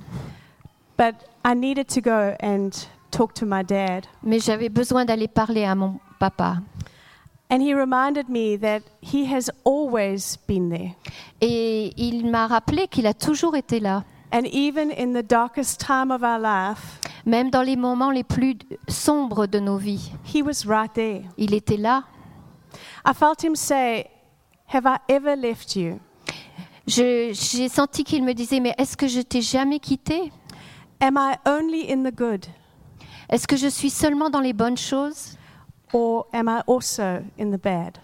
but 0.99 1.15
I 1.43 1.55
needed 1.55 1.87
to 1.95 2.01
go 2.01 2.35
and 2.43 2.69
talk 3.09 3.33
to 3.35 3.45
my 3.47 3.63
dad. 3.63 4.05
Mais 4.21 4.37
j'avais 4.39 4.69
besoin 4.69 5.03
d'aller 5.05 5.27
parler 5.27 5.63
à 5.63 5.73
mon 5.73 5.99
papa. 6.17 6.61
And 7.49 7.61
he 7.61 7.73
reminded 7.73 8.27
me 8.29 8.57
that 8.57 8.81
he 9.01 9.25
has 9.33 9.49
always 9.63 10.37
been 10.47 10.69
there. 10.69 10.95
Et 11.39 11.93
il 11.97 12.29
m'a 12.29 12.47
rappelé 12.47 12.87
qu'il 12.89 13.07
a 13.07 13.13
toujours 13.13 13.55
été 13.55 13.79
là. 13.79 14.03
And 14.33 14.43
even 14.51 14.91
in 14.91 15.13
the 15.13 15.23
darkest 15.25 15.79
time 15.79 16.11
of 16.11 16.21
our 16.23 16.39
life, 16.39 16.99
Même 17.25 17.49
dans 17.49 17.61
les 17.61 17.75
moments 17.75 18.09
les 18.11 18.23
plus 18.23 18.55
sombres 18.87 19.47
de 19.47 19.59
nos 19.59 19.77
vies, 19.77 20.11
he 20.33 20.41
was 20.41 20.65
right 20.65 20.91
there. 20.93 21.23
il 21.37 21.53
était 21.53 21.77
là. 21.77 22.03
I 23.05 23.13
felt 23.13 23.41
him 23.43 23.55
say, 23.55 24.07
Have 24.73 24.85
I 24.85 24.97
ever 25.09 25.35
left 25.37 25.75
you? 25.75 25.99
Je- 26.85 27.31
J'ai 27.33 27.67
senti 27.69 28.03
qu'il 28.03 28.23
me 28.23 28.33
disait, 28.33 28.59
mais 28.61 28.73
est-ce 28.77 28.95
que 28.97 29.07
je 29.07 29.21
t'ai 29.21 29.41
jamais 29.41 29.79
quitté? 29.79 30.31
Am 31.01 31.17
I 31.17 31.35
only 31.45 31.89
in 31.91 32.03
the 32.03 32.13
good? 32.13 32.45
Est-ce 33.29 33.45
que 33.47 33.55
je 33.57 33.67
suis 33.67 33.89
seulement 33.89 34.29
dans 34.29 34.39
les 34.41 34.53
bonnes 34.53 34.77
choses? 34.77 35.37
Or 35.93 36.25
am 36.33 36.47
I 36.47 36.61
also 36.67 37.23
in 37.39 37.51
the 37.51 37.61
bad? 37.61 37.97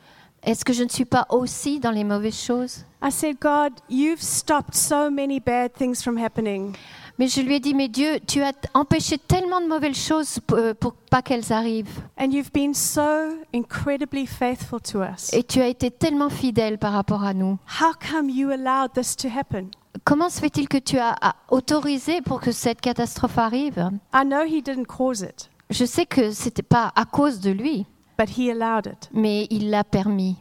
Est-ce 0.45 0.65
que 0.65 0.73
je 0.73 0.83
ne 0.83 0.89
suis 0.89 1.05
pas 1.05 1.25
aussi 1.29 1.79
dans 1.79 1.91
les 1.91 2.03
mauvaises 2.03 2.39
choses? 2.39 2.85
I 3.01 3.11
said, 3.11 3.37
God, 3.39 3.73
you've 3.89 4.21
stopped 4.21 4.75
so 4.75 5.09
many 5.09 5.39
bad 5.39 5.73
things 5.73 6.01
from 6.01 6.17
happening. 6.17 6.75
Mais 7.17 7.27
je 7.27 7.41
lui 7.41 7.55
ai 7.55 7.59
dit, 7.59 7.73
mais 7.73 7.87
Dieu, 7.87 8.19
tu 8.27 8.41
as 8.41 8.53
empêché 8.73 9.17
tellement 9.17 9.61
de 9.61 9.67
mauvaises 9.67 9.95
choses 9.95 10.39
pour, 10.45 10.57
euh, 10.57 10.73
pour 10.73 10.93
pas 10.93 11.21
qu'elles 11.21 11.53
arrivent. 11.53 12.01
And 12.17 12.31
you've 12.31 12.51
been 12.51 12.73
so 12.73 13.37
incredibly 13.53 14.25
faithful 14.25 14.81
to 14.81 15.01
us. 15.01 15.31
Et 15.31 15.43
tu 15.43 15.61
as 15.61 15.67
été 15.67 15.91
tellement 15.91 16.29
fidèle 16.29 16.77
par 16.77 16.93
rapport 16.93 17.23
à 17.23 17.33
nous. 17.33 17.57
How 17.79 17.93
come 18.09 18.29
you 18.29 18.49
allowed 18.49 18.93
this 18.93 19.15
to 19.17 19.27
happen? 19.27 19.69
Comment 20.05 20.29
se 20.29 20.39
fait-il 20.39 20.67
que 20.67 20.79
tu 20.79 20.97
as 20.97 21.15
autorisé 21.49 22.21
pour 22.21 22.41
que 22.41 22.51
cette 22.51 22.81
catastrophe 22.81 23.37
arrive? 23.37 23.91
I 24.13 24.25
know 24.25 24.43
He 24.43 24.61
didn't 24.61 24.87
cause 24.87 25.21
it, 25.21 25.49
Je 25.69 25.85
sais 25.85 26.05
que 26.05 26.31
c'était 26.31 26.61
pas 26.63 26.91
à 26.95 27.05
cause 27.05 27.39
de 27.39 27.51
lui, 27.51 27.85
but 28.17 28.29
He 28.37 28.49
allowed 28.51 28.85
it. 28.87 29.09
mais 29.13 29.47
il 29.49 29.69
l'a 29.69 29.83
permis. 29.83 30.37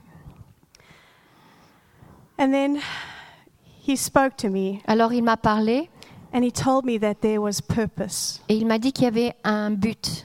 And 2.39 2.51
then 2.53 2.79
He 3.87 3.97
spoke 3.97 4.37
to 4.39 4.49
me 4.49 4.79
Alors 4.87 5.13
il 5.13 5.23
m'a 5.23 5.37
parlé 5.37 5.91
and 6.33 6.43
He 6.43 6.53
told 6.53 6.85
me 6.85 6.99
that 6.99 7.17
there 7.21 7.39
was 7.39 7.61
purpose. 7.61 8.41
et 8.49 8.57
il 8.57 8.67
m'a 8.67 8.79
dit 8.79 8.93
qu'il 8.93 9.05
y 9.05 9.09
avait 9.09 9.35
un 9.45 9.71
but. 9.71 10.25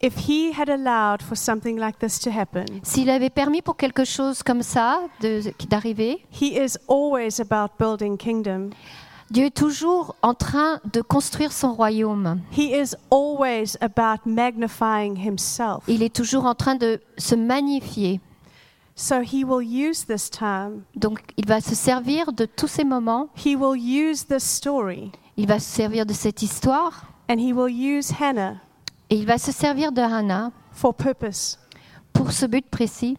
If 0.00 0.16
He 0.28 0.52
had 0.58 0.68
allowed 0.68 1.22
for 1.22 1.36
something 1.36 1.78
like 1.78 1.98
this 2.00 2.18
to 2.20 2.30
happen, 2.30 2.64
S'il 2.82 3.08
avait 3.08 3.30
permis 3.30 3.62
pour 3.62 3.76
quelque 3.76 4.04
chose 4.04 4.42
comme 4.42 4.62
ça 4.62 5.00
de- 5.20 5.52
d'arriver, 5.68 6.24
He 6.32 6.56
is 6.58 6.76
always 6.88 7.40
about 7.40 7.72
building 7.78 8.16
kingdom. 8.16 8.70
Dieu 9.32 9.46
est 9.46 9.56
toujours 9.56 10.14
en 10.20 10.34
train 10.34 10.78
de 10.92 11.00
construire 11.00 11.52
son 11.52 11.72
royaume. 11.72 12.42
He 12.54 12.72
is 12.74 12.94
always 13.10 13.78
about 13.80 14.20
magnifying 14.26 15.16
Himself. 15.16 15.82
Il 15.88 16.02
est 16.02 16.14
toujours 16.14 16.44
en 16.44 16.54
train 16.54 16.74
de 16.74 17.00
se 17.16 17.34
magnifier. 17.34 18.20
So 18.94 19.22
He 19.22 19.42
will 19.42 19.66
use 19.66 20.04
this 20.04 20.28
time. 20.28 20.82
Donc 20.96 21.20
il 21.38 21.46
va 21.46 21.62
se 21.62 21.74
servir 21.74 22.34
de 22.34 22.44
tous 22.44 22.68
ces 22.68 22.84
moments, 22.84 23.30
He 23.34 23.56
will 23.56 23.80
use 23.80 24.26
this 24.26 24.44
story. 24.44 25.12
il 25.38 25.46
va 25.46 25.58
se 25.58 25.70
servir 25.70 26.04
de 26.04 26.12
cette 26.12 26.42
histoire 26.42 27.04
And 27.30 27.38
He 27.38 27.54
will 27.54 27.72
use 27.74 28.12
Hannah 28.20 28.56
et 29.08 29.16
il 29.16 29.24
va 29.26 29.38
se 29.38 29.50
servir 29.50 29.92
de 29.92 30.02
Hannah 30.02 30.52
for 30.72 30.92
purpose. 30.94 31.58
pour 32.12 32.32
ce 32.32 32.44
but 32.44 32.66
précis. 32.68 33.16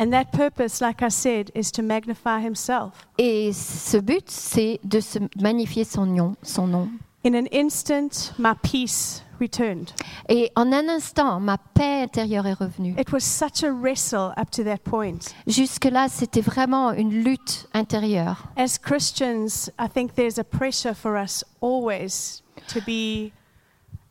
And 0.00 0.14
that 0.14 0.32
purpose, 0.32 0.80
like 0.80 1.02
I 1.02 1.10
said, 1.10 1.50
is 1.54 1.70
to 1.72 1.82
magnify 1.82 2.40
Himself. 2.40 3.06
Et 3.18 3.52
ce 3.52 3.98
but, 3.98 4.30
c'est 4.30 4.80
de 4.82 4.98
se 4.98 5.18
magnifier 5.36 5.84
son 5.84 6.06
nom, 6.06 6.36
son 6.42 6.68
nom. 6.68 6.88
In 7.22 7.34
an 7.34 7.46
instant, 7.52 8.32
my 8.38 8.54
peace 8.62 9.22
returned. 9.38 9.92
Et 10.30 10.50
en 10.56 10.72
un 10.72 10.88
instant, 10.88 11.38
ma 11.38 11.58
paix 11.58 12.04
intérieure 12.04 12.46
est 12.46 12.54
revenue. 12.54 12.94
It 12.98 13.12
was 13.12 13.20
such 13.24 13.62
a 13.62 13.70
wrestle 13.70 14.32
up 14.38 14.50
to 14.52 14.64
that 14.64 14.78
point. 14.84 15.34
Jusque-là, 15.46 16.08
c'était 16.08 16.40
vraiment 16.40 16.92
une 16.92 17.22
lutte 17.22 17.68
intérieure. 17.74 18.48
As 18.56 18.78
Christians, 18.78 19.68
I 19.78 19.86
think 19.86 20.14
there's 20.14 20.38
a 20.38 20.44
pressure 20.44 20.94
for 20.94 21.18
us 21.18 21.44
always 21.60 22.42
to 22.68 22.80
be 22.86 23.32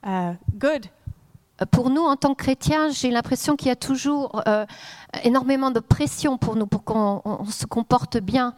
uh, 0.04 0.36
good. 0.60 0.92
Pour 1.72 1.90
nous, 1.90 2.02
en 2.02 2.16
tant 2.16 2.34
que 2.34 2.44
chrétiens, 2.44 2.90
j'ai 2.90 3.12
l'impression 3.12 3.56
qu'il 3.56 3.68
y 3.68 3.72
a 3.72 3.76
toujours 3.76 4.42
euh, 4.48 4.66
énormément 5.24 5.72
de 5.72 5.80
pression 5.80 6.38
pour 6.38 6.56
nous, 6.56 6.68
pour 6.68 6.84
qu'on 6.84 7.22
on 7.26 7.46
se 7.46 7.66
comporte 7.66 8.18
bien. 8.18 8.56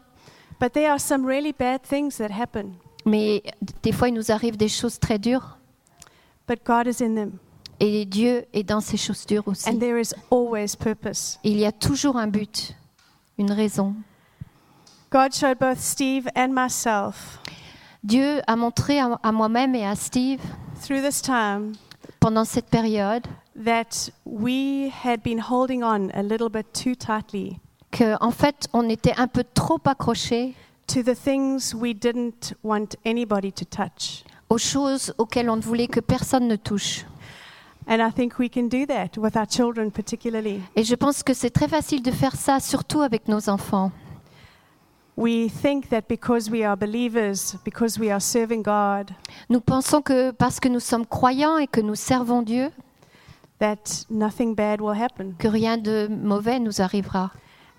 But 0.59 0.73
there 0.73 0.91
are 0.91 0.99
some 0.99 1.25
really 1.25 1.53
bad 1.53 1.81
things 1.81 2.17
that 2.17 2.29
happen. 2.31 2.73
Mais 3.05 3.41
des 3.81 3.91
fois, 3.91 4.09
il 4.09 4.13
nous 4.13 4.31
arrive 4.31 4.57
des 4.57 4.67
choses 4.67 4.99
très 4.99 5.17
dures. 5.17 5.57
But 6.47 6.59
God 6.65 6.87
is 6.87 7.03
in 7.03 7.15
them. 7.15 7.31
Et 7.79 8.05
Dieu 8.05 8.45
est 8.53 8.63
dans 8.63 8.81
ces 8.81 8.97
choses 8.97 9.25
dures 9.25 9.47
aussi. 9.47 9.67
And 9.67 9.79
there 9.79 9.99
is 9.99 10.13
always 10.29 10.75
purpose. 10.75 11.39
Il 11.43 11.57
y 11.57 11.65
a 11.65 11.71
toujours 11.71 12.17
un 12.17 12.27
but, 12.27 12.75
une 13.39 13.51
raison. 13.51 13.95
God 15.11 15.33
showed 15.33 15.57
both 15.59 15.79
Steve 15.79 16.29
and 16.35 16.49
myself 16.53 17.39
Dieu 18.03 18.41
a 18.47 18.55
montré 18.55 18.99
à, 18.99 19.19
à 19.21 19.31
moi-même 19.31 19.75
et 19.75 19.85
à 19.85 19.95
Steve 19.95 20.39
through 20.81 21.01
this 21.01 21.21
time 21.21 21.73
pendant 22.21 22.45
cette 22.45 22.67
période 22.67 23.27
that 23.61 24.09
we 24.25 24.89
had 25.03 25.21
been 25.21 25.41
holding 25.41 25.83
on 25.83 26.09
a 26.13 26.21
little 26.21 26.49
bit 26.49 26.71
too 26.71 26.95
tightly 26.95 27.59
qu'en 27.91 28.15
en 28.21 28.31
fait, 28.31 28.69
on 28.71 28.87
était 28.87 29.15
un 29.17 29.27
peu 29.27 29.43
trop 29.53 29.79
accrochés 29.83 30.53
to 30.87 31.01
the 31.03 31.15
things 31.15 31.73
we 31.73 31.93
didn't 31.93 32.53
want 32.63 32.95
anybody 33.05 33.51
to 33.51 33.65
touch. 33.65 34.23
aux 34.49 34.57
choses 34.57 35.13
auxquelles 35.17 35.49
on 35.49 35.55
ne 35.55 35.61
voulait 35.61 35.87
que 35.87 35.99
personne 35.99 36.47
ne 36.47 36.55
touche. 36.55 37.05
And 37.87 37.97
I 37.99 38.11
think 38.13 38.37
we 38.37 38.49
can 38.49 38.63
do 38.63 38.85
that 38.85 39.17
with 39.17 39.35
our 39.35 39.47
children, 39.49 39.91
particularly. 39.91 40.61
Et 40.75 40.83
je 40.83 40.95
pense 40.95 41.23
que 41.23 41.33
c'est 41.33 41.49
très 41.49 41.67
facile 41.67 42.03
de 42.03 42.11
faire 42.11 42.35
ça, 42.35 42.59
surtout 42.59 43.01
avec 43.01 43.27
nos 43.27 43.49
enfants. 43.49 43.91
We 45.21 45.49
think 45.49 45.89
that 45.89 46.07
because 46.09 46.49
we 46.49 46.63
are 46.65 46.75
believers, 46.75 47.55
because 47.63 47.99
we 47.99 48.09
are 48.09 48.19
serving 48.19 48.63
God, 48.63 49.11
Nous 49.49 49.61
pensons 49.61 50.01
que 50.01 50.31
parce 50.31 50.59
que 50.59 50.67
nous 50.67 50.79
sommes 50.79 51.05
croyants 51.05 51.59
et 51.59 51.67
que 51.67 51.79
nous 51.79 51.93
servons 51.93 52.41
Dieu, 52.41 52.71
that 53.59 54.05
nothing 54.09 54.55
bad 54.55 54.81
will 54.81 54.99
happen. 54.99 55.33
que 55.37 55.47
rien 55.47 55.77
de 55.77 56.07
mauvais 56.09 56.59
nous 56.59 56.81
arrivera. 56.81 57.29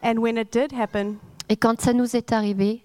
And 0.05 0.19
when 0.19 0.37
it 0.39 0.53
did 0.53 0.73
happen, 0.73 1.17
Et 1.49 1.57
quand 1.57 1.81
ça 1.81 1.93
nous 1.93 2.15
est 2.15 2.33
arrivé, 2.33 2.85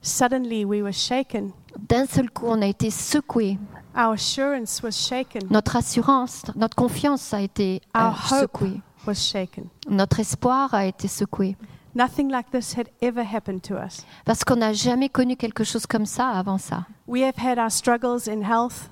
suddenly 0.00 0.64
we 0.64 0.80
were 0.80 0.92
shaken. 0.92 1.50
d'un 1.76 2.06
seul 2.06 2.30
coup, 2.30 2.46
on 2.46 2.62
a 2.62 2.66
été 2.66 2.90
secoués. 2.90 3.58
Our 3.96 4.12
assurance 4.12 4.80
was 4.80 4.92
shaken, 4.92 5.48
Notre 5.50 5.74
assurance, 5.74 6.42
notre 6.54 6.76
confiance 6.76 7.34
a 7.34 7.40
été 7.40 7.80
euh, 7.96 8.00
Our 8.00 8.12
hope. 8.30 8.40
secouée. 8.42 8.80
was 9.08 9.14
shaken. 9.14 9.64
Notre 9.88 10.20
espoir 10.20 10.72
a 10.72 10.86
été 10.86 11.08
secoué. 11.08 11.56
Nothing 11.98 12.30
like 12.30 12.50
this 12.52 12.76
had 12.76 12.88
ever 13.02 13.24
happened 13.24 13.60
to 13.62 13.74
us. 13.74 14.04
Parce 14.24 14.44
qu'on 14.44 14.54
n'a 14.54 14.72
jamais 14.72 15.08
connu 15.08 15.34
quelque 15.36 15.64
chose 15.64 15.84
comme 15.84 16.06
ça 16.06 16.28
avant 16.28 16.56
ça. 16.56 16.86
We 17.08 17.24
have 17.24 17.36
had 17.36 17.58
our 17.58 17.72
struggles 17.72 18.28
in 18.28 18.42
health, 18.42 18.88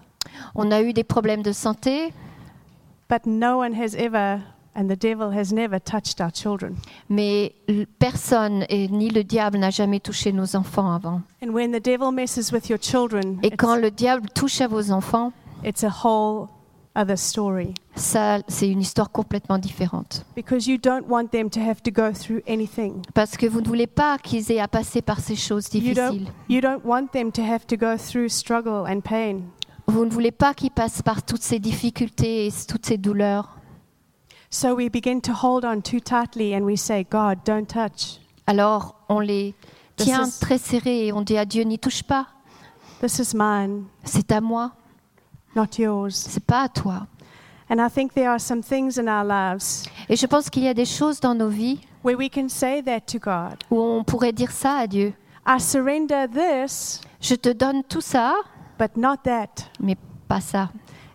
On 0.57 0.73
a 0.73 0.83
eu 0.83 0.93
des 0.93 1.05
problèmes 1.05 1.43
de 1.43 1.53
santé, 1.53 2.13
but 3.09 3.25
no 3.25 3.59
one 3.59 3.73
has 3.75 3.95
ever, 3.95 4.41
and 4.75 4.89
the 4.89 4.99
devil 4.99 5.31
has 5.33 5.53
never 5.53 5.79
touched 5.79 6.21
our 6.21 6.33
children. 6.35 6.75
mais 7.09 7.55
personne, 8.01 8.65
et 8.69 8.89
ni 8.89 9.11
le 9.11 9.23
diable, 9.23 9.59
n'a 9.59 9.71
jamais 9.71 10.01
touché 10.01 10.33
nos 10.33 10.57
enfants 10.57 10.91
avant. 10.93 11.23
And 11.41 11.51
when 11.51 11.71
the 11.71 11.81
devil 11.81 12.11
messes 12.11 12.51
with 12.53 12.69
your 12.69 12.81
children, 12.81 13.39
Et 13.45 13.53
quand 13.53 13.77
le 13.77 13.93
diable 13.93 14.29
touche 14.35 14.61
à 14.61 14.67
vos 14.67 14.91
enfants, 14.91 15.33
it's 15.65 15.85
a 15.85 15.95
whole 16.05 16.49
other 16.97 17.17
story 17.19 17.75
ça, 17.95 18.38
c'est 18.49 18.69
une 18.69 18.81
histoire 18.81 19.11
complètement 19.11 19.59
différente. 19.59 20.25
because 20.35 20.67
you 20.67 20.76
don't 20.79 21.07
want 21.09 21.29
them 21.31 21.49
to 21.50 21.61
have 21.61 21.81
to 21.83 21.91
go 21.91 22.12
through 22.12 22.43
anything. 22.49 23.03
Parce 23.15 23.37
que 23.37 23.47
vous 23.47 23.61
ne 23.61 23.67
voulez 23.67 23.87
pas 23.87 24.19
qu'ils 24.19 24.50
aient 24.53 24.61
à 24.61 24.69
passer 24.69 25.00
par 25.03 25.21
ces 25.21 25.37
choses 25.37 25.69
You 25.73 25.95
don't, 25.95 26.11
difficiles. 26.12 26.33
you 26.49 26.61
don't 26.61 26.85
want 26.85 27.09
them 27.12 27.31
to 27.33 27.43
have 27.43 27.67
to 27.67 27.76
go 27.76 27.97
through 27.97 28.29
struggle 28.29 28.85
and 28.88 29.00
pain. 29.00 29.41
Vous 29.87 30.05
ne 30.05 30.11
voulez 30.11 30.33
pas 30.33 30.53
qu'ils 30.53 30.73
passent 30.73 31.00
par 31.03 31.23
toutes 31.23 31.43
ces 31.43 31.59
difficultés 31.61 32.47
et 32.49 32.53
toutes 32.69 32.85
ces 32.87 32.99
douleurs. 32.99 33.57
So 34.50 34.75
we 34.75 34.88
begin 34.91 35.21
to 35.21 35.33
hold 35.33 35.65
on 35.65 35.81
too 35.81 36.00
tightly 36.00 36.55
and 36.55 36.62
we 36.65 36.76
say, 36.79 37.05
God, 37.09 37.38
don't 37.45 37.67
touch. 37.67 38.21
Alors 38.47 38.97
on 39.09 39.21
les 39.21 39.55
tient 39.97 40.25
is- 40.26 40.38
très 40.41 40.59
serrés 40.59 41.07
et 41.07 41.12
on 41.12 41.23
dit 41.23 41.37
à 41.38 41.45
Dieu, 41.45 41.62
n'y 41.65 41.79
touche 41.79 42.03
pas. 42.03 42.26
This 43.00 43.19
is 43.19 43.37
mine, 43.37 43.85
C'est 44.05 44.31
à 44.33 44.41
moi, 44.41 44.73
not 45.57 45.79
yours. 45.79 46.15
c'est 46.15 46.45
pas 46.45 46.63
à 46.65 46.69
toi. 46.69 47.07
And 47.69 47.85
I 47.85 47.89
think 47.91 48.15
there 48.15 48.29
are 48.31 48.39
some 48.39 48.63
things 48.63 48.97
in 48.99 49.09
our 49.09 49.25
lives 49.25 49.83
Et 50.09 50.15
je 50.15 50.27
pense 50.27 50.49
qu'il 50.51 50.63
y 50.63 50.69
a 50.69 50.75
des 50.75 50.85
choses 50.85 51.19
dans 51.19 51.35
nos 51.35 51.49
vies 51.49 51.81
where 52.05 52.17
we 52.17 52.29
can 52.33 52.49
say 52.49 52.81
that 52.83 53.01
to 53.13 53.19
God. 53.19 53.57
où 53.71 53.81
on 53.81 54.05
pourrait 54.05 54.33
dire 54.33 54.53
ça 54.53 54.77
à 54.77 54.87
Dieu. 54.87 55.13
I 55.49 55.59
surrender 55.61 56.27
this, 56.33 57.01
Je 57.21 57.35
te 57.35 57.49
donne 57.49 57.83
tout 57.85 58.01
ça, 58.01 58.35
but 58.79 58.97
not 58.97 59.17
that. 59.25 59.71
mais 59.81 59.97
pas 60.29 60.41
ça. 60.41 60.71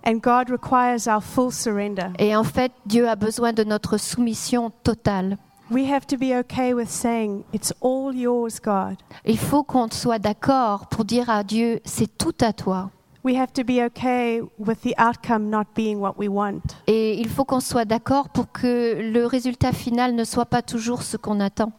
And 0.05 0.15
God 0.15 0.49
requires 0.49 1.07
our 1.07 1.21
full 1.21 1.51
surrender. 1.51 2.07
Et 2.17 2.35
en 2.35 2.43
fait, 2.43 2.71
Dieu 2.87 3.07
a 3.07 3.15
besoin 3.15 3.53
de 3.53 3.63
notre 3.63 3.97
soumission 3.97 4.71
totale. 4.83 5.37
We 5.69 5.89
have 5.89 6.05
to 6.07 6.17
be 6.17 6.33
okay 6.39 6.73
with 6.73 6.89
saying, 6.89 7.43
It's 7.53 7.71
all 7.81 8.13
yours, 8.13 8.59
God. 8.61 8.97
Il 9.25 9.37
faut 9.37 9.63
qu'on 9.63 9.89
soit 9.91 10.19
d'accord 10.19 10.87
pour 10.87 11.05
dire 11.05 11.29
à 11.29 11.43
Dieu, 11.43 11.79
c'est 11.85 12.17
tout 12.17 12.33
à 12.41 12.51
toi. 12.51 12.89
We 13.23 13.35
have 13.37 13.53
to 13.53 13.63
be 13.63 13.83
okay 13.83 14.41
with 14.57 14.81
the 14.81 14.95
outcome 14.97 15.49
not 15.49 15.75
being 15.75 15.99
what 15.99 16.17
we 16.17 16.27
want. 16.27 16.75
Et 16.87 17.19
il 17.19 17.29
faut 17.29 17.45
qu'on 17.45 17.59
soit 17.59 17.85
d'accord 17.85 18.29
pour 18.29 18.51
que 18.51 18.99
le 18.99 19.25
résultat 19.25 19.71
final 19.71 20.15
ne 20.15 20.23
soit 20.23 20.45
pas 20.45 20.61
toujours 20.61 21.03
ce 21.03 21.17
qu'on 21.17 21.39
attend. 21.39 21.71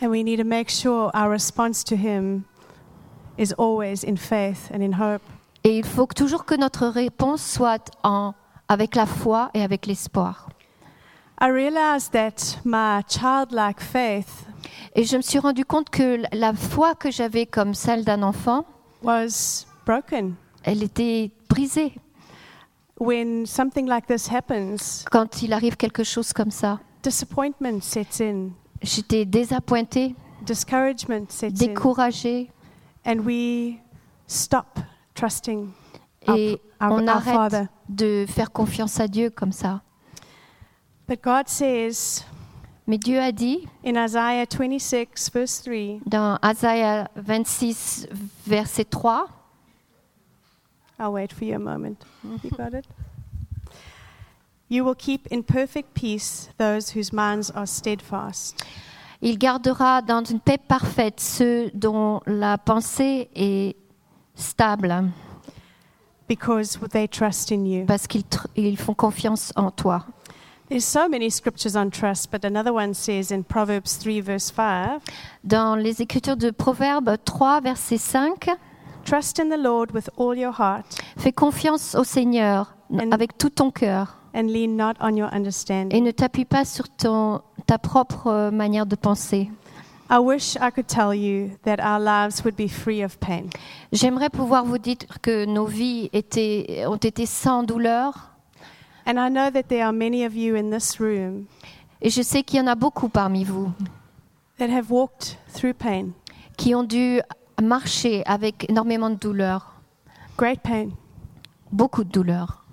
And 0.00 0.08
we 0.08 0.24
need 0.24 0.38
to 0.38 0.46
make 0.46 0.70
sure 0.70 1.10
our 1.14 1.28
response 1.28 1.84
to 1.84 1.96
Him 1.96 2.44
is 3.38 3.52
always 3.58 4.04
in 4.04 4.16
faith 4.16 4.70
and 4.72 4.80
in 4.80 4.92
hope. 4.92 5.22
Et 5.64 5.76
il 5.76 5.84
faut 5.84 6.06
que 6.06 6.14
toujours 6.14 6.44
que 6.44 6.54
notre 6.54 6.86
réponse 6.86 7.42
soit 7.42 7.90
en, 8.02 8.32
avec 8.68 8.94
la 8.94 9.06
foi 9.06 9.50
et 9.54 9.62
avec 9.62 9.86
l'espoir. 9.86 10.48
I 11.40 11.50
realized 11.50 12.12
that 12.12 12.58
my 12.64 13.02
childlike 13.06 13.80
faith 13.80 14.48
Et 14.94 15.04
je 15.04 15.16
me 15.16 15.22
suis 15.22 15.38
rendu 15.38 15.64
compte 15.64 15.90
que 15.90 16.22
la 16.32 16.52
foi 16.52 16.94
que 16.94 17.10
j'avais 17.10 17.46
comme 17.46 17.74
celle 17.74 18.04
d'un 18.04 18.22
enfant, 18.22 18.64
was 19.02 19.66
broken. 19.86 20.34
Elle 20.68 20.82
était 20.82 21.30
brisée 21.48 21.94
When 23.00 23.46
something 23.46 23.86
like 23.86 24.06
this 24.08 24.28
happens, 24.28 25.04
quand 25.10 25.40
il 25.42 25.52
arrive 25.52 25.76
quelque 25.76 26.02
chose 26.02 26.32
comme 26.32 26.50
ça. 26.50 26.80
disappointment 27.02 27.80
sets 27.80 28.20
in, 28.20 28.50
J'étais 28.82 29.24
désappointée, 29.24 30.16
discouragement 30.42 31.24
sets 31.28 31.46
in, 31.46 31.52
découragée, 31.52 32.50
and 33.06 33.20
we 33.24 33.76
stop 34.26 34.80
trusting 35.14 35.70
et 36.26 36.60
our, 36.80 36.92
on 36.92 37.06
our 37.06 37.16
arrête 37.16 37.34
Father. 37.34 37.64
de 37.88 38.26
faire 38.28 38.50
confiance 38.50 38.98
à 38.98 39.06
Dieu 39.06 39.30
comme 39.30 39.52
ça. 39.52 39.80
But 41.08 41.22
God 41.22 41.46
says 41.46 42.24
Mais 42.88 42.98
Dieu 42.98 43.20
a 43.20 43.30
dit 43.30 43.68
in 43.86 43.94
Isaiah 44.04 44.44
26, 44.44 45.30
verse 45.32 45.62
3, 45.62 46.00
dans 46.04 46.36
Isaiah 46.44 47.08
26, 47.14 48.08
verset 48.46 48.84
3, 48.86 49.28
I'll 50.98 51.12
wait 51.12 51.32
for 51.32 51.44
you 51.44 51.54
a 51.54 51.58
moment. 51.58 52.04
You 52.42 52.50
got 52.50 52.74
it? 52.74 52.86
You 54.68 54.84
will 54.84 54.94
keep 54.96 55.26
in 55.28 55.42
perfect 55.44 55.94
peace 55.94 56.50
those 56.58 56.90
whose 56.94 57.12
minds 57.12 57.50
are 57.50 57.66
steadfast, 57.66 58.62
Il 59.22 59.36
gardera 59.38 60.00
dans 60.02 60.22
une 60.30 60.40
paix 60.40 60.58
parfaite 60.58 61.20
ceux 61.20 61.70
dont 61.74 62.20
la 62.26 62.56
pensée 62.58 63.28
est 63.34 63.74
stable, 64.36 65.10
because 66.28 66.78
they 66.92 67.08
trust 67.08 67.50
in 67.50 67.64
you. 67.64 67.84
parce 67.86 68.06
qu'ils 68.06 68.22
tr- 68.24 68.46
ils 68.56 68.76
font 68.76 68.94
confiance 68.94 69.52
en 69.56 69.70
toi. 69.70 70.04
There's 70.68 70.84
so 70.84 71.08
many 71.08 71.30
scriptures 71.30 71.74
on 71.76 71.88
trust, 71.90 72.30
but 72.30 72.44
another 72.44 72.74
one 72.74 72.92
says 72.92 73.30
in 73.32 73.42
Proverbs 73.42 73.96
3, 73.98 74.20
verse 74.20 74.52
5 74.52 75.00
Dans 75.42 75.76
les 75.76 76.02
Écritures 76.02 76.36
de 76.36 76.50
Proverbes 76.50 77.16
3, 77.24 77.60
verset 77.62 77.96
5, 77.96 78.50
Trust 79.08 79.38
in 79.38 79.48
the 79.48 79.56
Lord 79.56 79.92
with 79.94 80.10
all 80.18 80.36
your 80.36 80.52
heart 80.52 80.84
Fais 81.16 81.32
confiance 81.32 81.94
au 81.94 82.04
Seigneur 82.04 82.74
And- 82.92 83.10
avec 83.10 83.38
tout 83.38 83.48
ton 83.48 83.70
cœur 83.70 84.18
and 84.34 84.48
lean 84.48 84.76
not 84.76 84.96
on 85.00 85.16
your 85.16 85.30
et 85.32 86.00
ne 86.02 86.10
t'appuie 86.10 86.44
pas 86.44 86.66
sur 86.66 86.90
ton, 86.90 87.40
ta 87.64 87.78
propre 87.78 88.26
euh, 88.26 88.50
manière 88.50 88.84
de 88.84 88.96
penser. 88.96 89.50
I 90.10 90.18
wish 90.18 90.56
I 90.56 90.70
could 90.70 90.86
tell 90.86 91.14
you 91.14 91.52
that 91.64 91.78
our 91.82 91.98
lives 91.98 92.44
would 92.44 92.54
be 92.54 92.68
free 92.68 93.02
of 93.02 93.18
pain. 93.18 93.44
J'aimerais 93.92 94.28
pouvoir 94.28 94.66
vous 94.66 94.76
dire 94.76 94.96
que 95.22 95.46
nos 95.46 95.64
vies 95.64 96.10
étaient, 96.12 96.84
ont 96.86 96.96
été 96.96 97.24
sans 97.24 97.62
douleur 97.62 98.30
And 99.06 99.16
I 99.16 99.30
know 99.30 99.50
that 99.50 99.68
there 99.68 99.86
are 99.86 99.92
many 99.94 100.26
of 100.26 100.34
you 100.36 100.54
in 100.54 100.70
this 100.70 100.98
room 101.00 101.46
et 102.02 102.10
je 102.10 102.20
sais 102.20 102.42
qu'il 102.42 102.58
y 102.58 102.62
en 102.62 102.66
a 102.66 102.74
beaucoup 102.74 103.08
parmi 103.08 103.44
vous 103.44 103.72
that 104.58 104.68
have 104.68 104.90
walked 104.90 105.38
through 105.54 105.72
pain, 105.72 106.08
qui 106.58 106.74
ont 106.74 106.84
dû 106.84 107.22
marcher 107.62 108.22
avec 108.26 108.68
énormément 108.70 109.10
de 109.10 109.16
douleur, 109.16 109.74
great 110.36 110.60
pain, 110.62 110.88
beaucoup 111.72 112.04
de 112.04 112.10
douleur, 112.10 112.64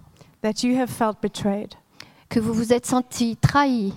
that 0.42 0.63
you 0.63 0.77
have 0.80 0.89
felt 0.89 1.18
betrayed, 1.22 1.74
que 2.30 2.39
vous 2.39 2.54
vous 2.54 2.74
êtes 2.74 2.86
sentis 2.86 3.38
trahis 3.38 3.94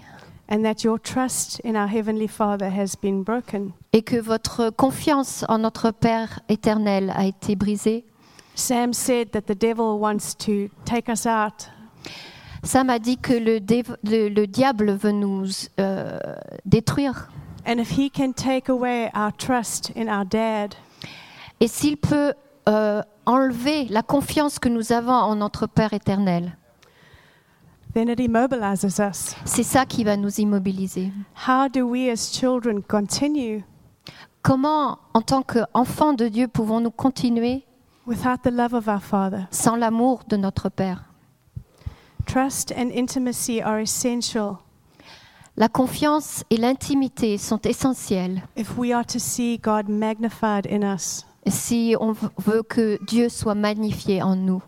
and 0.51 0.63
that 0.63 0.83
your 0.85 0.99
trust 0.99 1.61
in 1.65 1.75
our 1.75 1.89
Heavenly 1.89 2.29
Father 2.29 2.71
has 2.71 2.95
been 3.01 3.23
broken. 3.23 3.73
et 3.93 4.03
que 4.03 4.17
votre 4.17 4.71
confiance 4.71 5.45
en 5.49 5.59
notre 5.59 5.91
Père 5.91 6.41
éternel 6.49 7.13
a 7.15 7.27
été 7.27 7.55
brisée. 7.57 8.05
Sam 8.55 8.93
said 8.93 9.31
that 9.33 9.43
the 9.43 9.57
devil 9.59 9.99
wants 10.01 10.35
to 10.39 10.69
take 10.85 11.09
us 11.11 11.27
out 11.27 11.71
Sam 12.65 12.91
a 12.91 12.99
dit 12.99 13.17
que 13.19 13.33
le, 13.35 13.61
le- 14.03 14.29
le 14.29 14.47
diable 14.49 14.91
veut 14.91 15.13
nous 15.13 15.47
euh, 15.79 16.19
détruire. 16.65 17.29
And 17.69 17.79
if 17.79 17.91
he 17.91 18.09
can 18.09 18.33
take 18.33 18.71
away 18.71 19.11
our 19.15 19.31
trust 19.31 19.93
in 19.95 20.09
our 20.09 20.25
dad, 20.25 20.75
Et 21.61 21.69
s'il 21.69 21.97
peut 21.97 22.33
euh, 22.69 23.03
enlever 23.27 23.85
la 23.91 24.03
confiance 24.03 24.59
que 24.59 24.69
nous 24.69 24.93
avons 24.93 25.13
en 25.13 25.35
notre 25.37 25.67
Père 25.67 25.93
éternel, 25.93 26.57
then 27.95 28.09
it 28.09 28.21
immobilizes 28.21 28.99
us. 29.01 29.35
c'est 29.45 29.65
ça 29.65 29.85
qui 29.85 30.03
va 30.05 30.17
nous 30.17 30.41
immobiliser. 30.41 31.13
How 31.47 31.69
do 31.69 31.87
we 31.87 32.09
as 32.09 32.31
children 32.33 32.83
continue 32.83 33.65
Comment, 34.41 34.99
en 35.13 35.21
tant 35.21 35.43
qu'enfants 35.43 36.15
de 36.15 36.29
Dieu, 36.29 36.49
pouvons-nous 36.49 36.93
continuer 36.93 37.67
without 38.07 38.39
the 38.45 38.51
love 38.53 38.73
of 38.73 38.89
our 38.89 39.03
Father? 39.03 39.47
sans 39.51 39.77
l'amour 39.77 40.23
de 40.29 40.37
notre 40.37 40.71
Père? 40.71 41.05
Trust 42.25 42.73
and 42.73 42.91
intimacy 42.95 43.61
are 43.61 43.81
essential 43.81 44.59
La 45.59 45.69
confiance 45.69 46.45
et 46.51 46.57
l'intimité 46.57 47.37
sont 47.37 47.59
essentielles 47.65 48.45
if 48.57 48.79
we 48.79 48.93
are 48.93 49.05
to 49.05 49.19
see 49.19 49.59
God 49.59 49.89
magnified 49.89 50.69
in 50.71 50.85
us. 50.85 51.27
si 51.49 51.97
on 51.99 52.13
veut 52.13 52.63
que 52.63 52.97
Dieu 53.05 53.29
soit 53.29 53.57
magnifié 53.57 54.23
en 54.23 54.37
nous. 54.37 54.63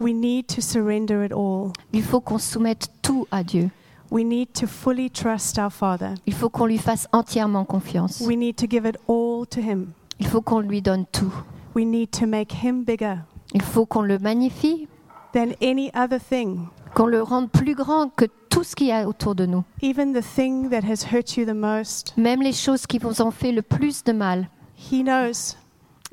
We 0.00 0.14
need 0.14 0.46
to 0.46 0.62
surrender 0.62 1.22
it 1.26 1.32
all. 1.32 1.72
Il 1.92 2.02
faut 2.02 2.22
qu'on 2.22 2.38
soumette 2.38 2.88
tout 3.02 3.26
à 3.30 3.44
Dieu. 3.44 3.68
We 4.10 4.24
need 4.24 4.54
to 4.54 4.66
fully 4.66 5.10
trust 5.10 5.58
our 5.58 5.70
Father. 5.70 6.14
Il 6.24 6.32
faut 6.32 6.48
qu'on 6.48 6.64
lui 6.64 6.78
fasse 6.78 7.06
entièrement 7.12 7.66
confiance. 7.66 8.22
We 8.22 8.38
need 8.38 8.56
to 8.56 8.66
give 8.66 8.86
it 8.86 8.96
all 9.08 9.46
to 9.50 9.60
Him. 9.60 9.88
Il 10.18 10.26
faut 10.26 10.40
qu'on 10.40 10.60
lui 10.60 10.80
donne 10.80 11.04
tout. 11.12 11.34
We 11.74 11.84
need 11.84 12.10
to 12.12 12.26
make 12.26 12.64
Him 12.64 12.84
bigger 12.84 13.16
Il 13.52 13.60
faut 13.60 13.84
qu'on 13.84 14.00
le 14.00 14.18
magnifie, 14.18 14.88
than 15.34 15.52
any 15.60 15.90
other 15.94 16.18
thing, 16.18 16.68
qu'on 16.96 17.06
le 17.06 17.22
rende 17.22 17.50
plus 17.50 17.74
grand 17.74 18.08
que 18.08 18.24
tout 18.48 18.64
ce 18.64 18.74
qu'il 18.74 18.86
y 18.86 18.92
a 18.92 19.06
autour 19.06 19.34
de 19.34 19.44
nous. 19.44 19.62
even 19.82 20.14
the 20.14 20.22
thing 20.24 20.70
that 20.70 20.80
has 20.82 21.04
hurt 21.12 21.36
you 21.36 21.44
the 21.44 21.54
most. 21.54 22.14
Même 22.16 22.40
les 22.40 22.54
choses 22.54 22.86
qui 22.86 22.98
vous 22.98 23.20
ont 23.20 23.30
fait 23.30 23.52
le 23.52 23.60
plus 23.60 24.02
de 24.02 24.12
mal. 24.12 24.48
He 24.90 25.02
knows 25.02 25.56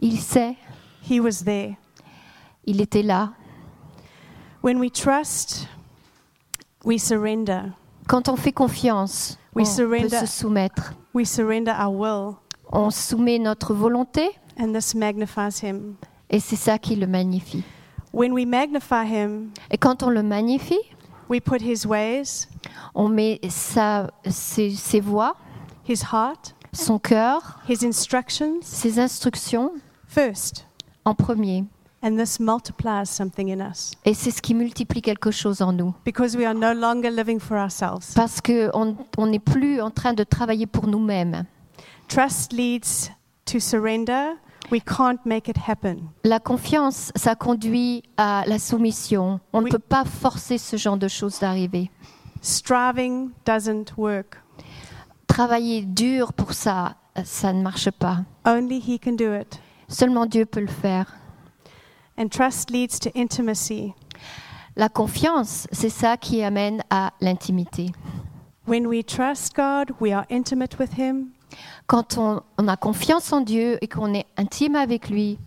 Il 0.02 0.20
sait, 0.20 0.56
He 1.10 1.20
was 1.22 1.44
there. 1.46 1.78
il 2.66 2.82
était 2.82 3.02
là. 3.02 3.32
When 4.62 4.78
we 4.80 4.92
trust, 4.92 5.68
we 6.84 7.02
surrender. 7.02 7.62
Quand 8.08 8.28
on 8.28 8.36
fait 8.36 8.52
confiance, 8.52 9.38
We 9.56 9.66
on 9.68 9.70
peut 9.70 9.76
surrender. 9.76 10.20
se 10.20 10.26
soumettre. 10.26 10.94
We 11.14 11.26
surrender 11.26 11.72
our 11.72 11.94
will, 11.94 12.36
On 12.72 12.90
soumet 12.90 13.40
notre 13.40 13.74
volonté 13.74 14.32
and 14.60 14.74
this 14.74 14.94
magnifies 14.96 15.62
Him. 15.64 15.96
et 16.30 16.40
c'est 16.42 16.56
ça 16.58 16.78
qui 16.78 16.96
le 16.98 17.08
magnifie. 17.08 17.64
When 18.14 18.32
we 18.34 18.46
magnify 18.46 19.06
Him, 19.06 19.50
Et 19.72 19.78
quand 19.78 20.04
on 20.04 20.10
le 20.10 20.22
magnifie, 20.24 20.80
we 21.30 21.40
put 21.42 21.62
His 21.62 21.86
ways, 21.86 22.48
on 22.94 23.10
met 23.10 23.40
sa, 23.50 24.12
ses, 24.30 24.72
ses 24.72 25.00
voix, 25.00 25.36
His 25.88 26.04
heart, 26.12 26.54
son 26.74 27.00
cœur, 27.00 27.60
His 27.68 27.84
instructions 27.86 28.60
ses 28.62 29.00
instructions 29.00 29.72
first, 30.08 30.68
en 31.06 31.16
premier. 31.16 31.66
and 32.04 32.18
this 32.18 32.40
multiplies 32.40 33.06
something 33.10 33.50
in 33.50 33.62
us 33.62 33.92
Et 34.06 34.14
c'est 34.14 34.30
ce 34.32 34.42
qui 34.42 34.54
multiplie 34.54 35.02
quelque 35.02 35.32
chose 35.32 35.62
en 35.62 35.72
nous. 35.74 35.94
because 36.06 36.36
we 36.38 36.46
are 36.46 36.54
no 36.54 36.74
longer 36.74 37.10
living 37.10 37.40
for 37.40 37.58
ourselves. 37.58 38.14
Parce 38.14 38.40
qu'on 38.42 38.96
on 39.18 39.26
n'est 39.28 39.40
plus 39.40 39.82
en 39.82 39.90
train 39.90 40.14
de 40.14 40.24
travailler 40.24 40.68
pour 40.68 40.86
nous-mêmes. 40.88 41.46
Trust 42.10 42.54
leads 42.54 43.10
to 43.46 43.60
surrender. 43.60 44.34
We 44.72 44.82
can't 44.82 45.20
make 45.26 45.48
it 45.50 45.58
happen. 45.68 46.10
La 46.24 46.40
confiance, 46.40 47.12
ça 47.16 47.36
conduit 47.36 48.04
à 48.18 48.44
la 48.48 48.58
soumission. 48.60 49.40
On 49.52 49.60
ne 49.60 49.66
Oui. 49.66 49.72
peut 49.72 49.78
pas 49.80 50.06
forcer 50.06 50.58
ce 50.58 50.78
genre 50.78 50.98
de 50.98 51.08
choses 51.08 51.40
d'arriver. 51.40 51.92
Striving 52.42 53.32
doesn't 53.46 53.94
work. 53.98 54.38
Travailler 55.28 55.82
dur 55.84 56.34
pour 56.34 56.54
ça, 56.54 56.96
ça 57.24 57.54
ne 57.54 57.62
marche 57.62 57.92
pas. 57.92 58.20
Only 58.46 58.80
He 58.80 59.00
can 59.00 59.14
do 59.14 59.34
it. 59.36 59.60
Seulement 59.88 60.26
Dieu 60.26 60.46
peut 60.46 60.62
le 60.62 60.68
faire. 60.68 61.06
And 62.18 62.28
trust 62.30 62.70
leads 62.72 63.00
to 63.00 63.10
intimacy. 63.16 63.94
La 64.76 64.90
confiance, 64.90 65.68
c'est 65.72 65.90
ça 65.90 66.18
qui 66.18 66.42
amène 66.44 66.82
à 66.90 67.12
l'intimité. 67.22 67.92
When 68.68 68.88
we 68.88 69.04
trust 69.06 69.56
God, 69.56 69.92
we 70.00 70.12
are 70.14 70.26
intimate 70.32 70.80
with 70.80 70.98
Him. 70.98 71.28
Quand 71.88 72.18
on, 72.18 72.42
on 72.58 72.68
a 72.68 72.78
confiance 72.78 73.32
en 73.34 73.42
Dieu 73.42 73.78
et 73.82 73.88
qu'on 73.88 74.14
est 74.14 74.26
intime 74.38 74.76
avec 74.76 75.10
lui, 75.10 75.38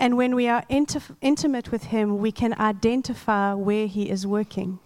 And 0.00 0.12
when 0.12 0.32
we 0.32 0.46
are 0.46 0.62
inti- 0.70 1.00
intimate 1.24 1.72
with 1.72 1.92
Him, 1.92 2.20
we 2.20 2.32
can 2.32 2.50
identify 2.60 3.52
where 3.54 3.86
He 3.88 4.08
is 4.08 4.24
working. 4.26 4.76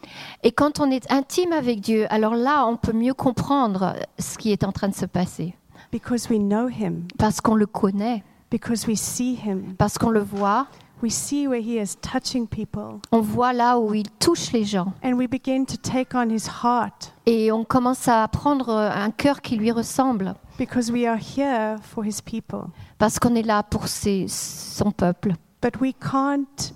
et 0.42 0.53
quand 0.53 0.81
on 0.81 0.90
est 0.90 1.11
intime 1.12 1.53
avec 1.53 1.81
Dieu, 1.83 2.07
alors 2.09 2.35
là, 2.35 2.66
on 2.66 2.77
peut 2.79 2.95
mieux 2.95 3.12
comprendre 3.12 3.95
ce 4.18 4.38
qui 4.38 4.53
est 4.53 4.64
en 4.64 4.73
train 4.73 4.88
de 4.88 4.95
se 4.95 5.05
passer. 5.05 5.55
Because 5.92 6.31
we 6.31 6.38
know 6.38 6.66
Him, 6.68 7.07
Parce 7.18 7.42
qu'on 7.42 7.55
le 7.57 7.66
connaît, 7.66 8.23
because 8.51 8.87
we 8.87 8.99
see 8.99 9.35
Him. 9.35 9.75
parce 9.77 9.99
qu'on 9.99 10.09
le 10.11 10.21
voit, 10.23 10.66
We 11.03 11.12
see 11.12 11.47
where 11.49 11.61
He 11.61 11.79
is 11.83 11.97
touching 12.01 12.47
people. 12.47 13.01
on 13.11 13.21
voit 13.21 13.53
là 13.53 13.77
où 13.79 13.92
il 13.92 14.09
touche 14.18 14.51
les 14.53 14.64
gens. 14.64 14.95
And 15.05 15.14
we 15.14 15.29
begin 15.29 15.64
to 15.66 15.77
take 15.77 16.14
on 16.14 16.31
His 16.31 16.47
heart 16.62 17.12
Et 17.27 17.53
on 17.53 17.65
commence 17.65 18.09
à 18.09 18.27
prendre 18.29 18.71
un 18.71 19.11
cœur 19.13 19.43
qui 19.43 19.57
lui 19.57 19.71
ressemble, 19.71 20.35
because 20.59 20.91
we 20.91 21.07
are 21.07 21.17
here 21.19 21.77
for 21.83 22.05
His 22.05 22.21
people. 22.25 22.65
parce 22.99 23.19
qu'on 23.19 23.35
est 23.37 23.43
là 23.47 23.63
pour 23.63 23.87
ses- 23.89 24.27
son 24.29 24.91
peuple. 24.91 25.35
But 25.63 25.81
we 25.81 25.93
can't 25.95 26.73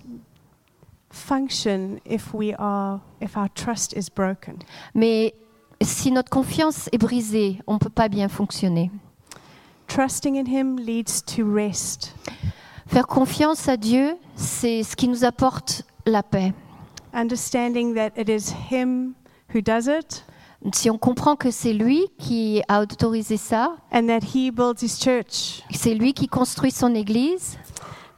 function 1.10 1.98
if 2.08 2.32
we 2.34 2.52
are 2.58 3.00
if 3.20 3.36
our 3.36 3.48
trust 3.54 3.92
is 3.96 4.08
broken. 4.14 4.58
Mais 4.94 5.34
si 5.82 6.12
notre 6.12 6.30
confiance 6.30 6.88
est 6.92 6.98
brisée, 6.98 7.60
on 7.66 7.74
ne 7.74 7.78
peut 7.78 7.88
pas 7.90 8.08
bien 8.08 8.28
fonctionner. 8.28 8.90
Trusting 9.88 10.36
in 10.36 10.46
Him 10.46 10.78
leads 10.78 11.22
to 11.36 11.44
rest. 11.52 12.14
Faire 12.86 13.06
confiance 13.06 13.68
à 13.68 13.76
Dieu, 13.76 14.16
c'est 14.36 14.82
ce 14.82 14.94
qui 14.94 15.08
nous 15.08 15.24
apporte 15.24 15.82
la 16.06 16.22
paix. 16.22 16.52
Understanding 17.12 17.94
that 17.94 18.10
it 18.16 18.28
is 18.28 18.52
Him 18.70 19.14
who 19.54 19.60
does 19.60 19.86
it, 19.86 20.24
si 20.72 20.90
on 20.90 20.98
comprend 20.98 21.36
que 21.36 21.50
c'est 21.50 21.72
lui 21.72 22.06
qui 22.18 22.62
a 22.68 22.80
autorisé 22.82 23.36
ça, 23.36 23.76
and 23.92 24.06
that 24.08 24.20
He 24.34 24.50
builds 24.50 24.82
His 24.82 24.98
church. 25.02 25.62
c'est 25.70 25.94
lui 25.94 26.12
qui 26.12 26.26
construit 26.28 26.70
son 26.70 26.94
Église, 26.94 27.58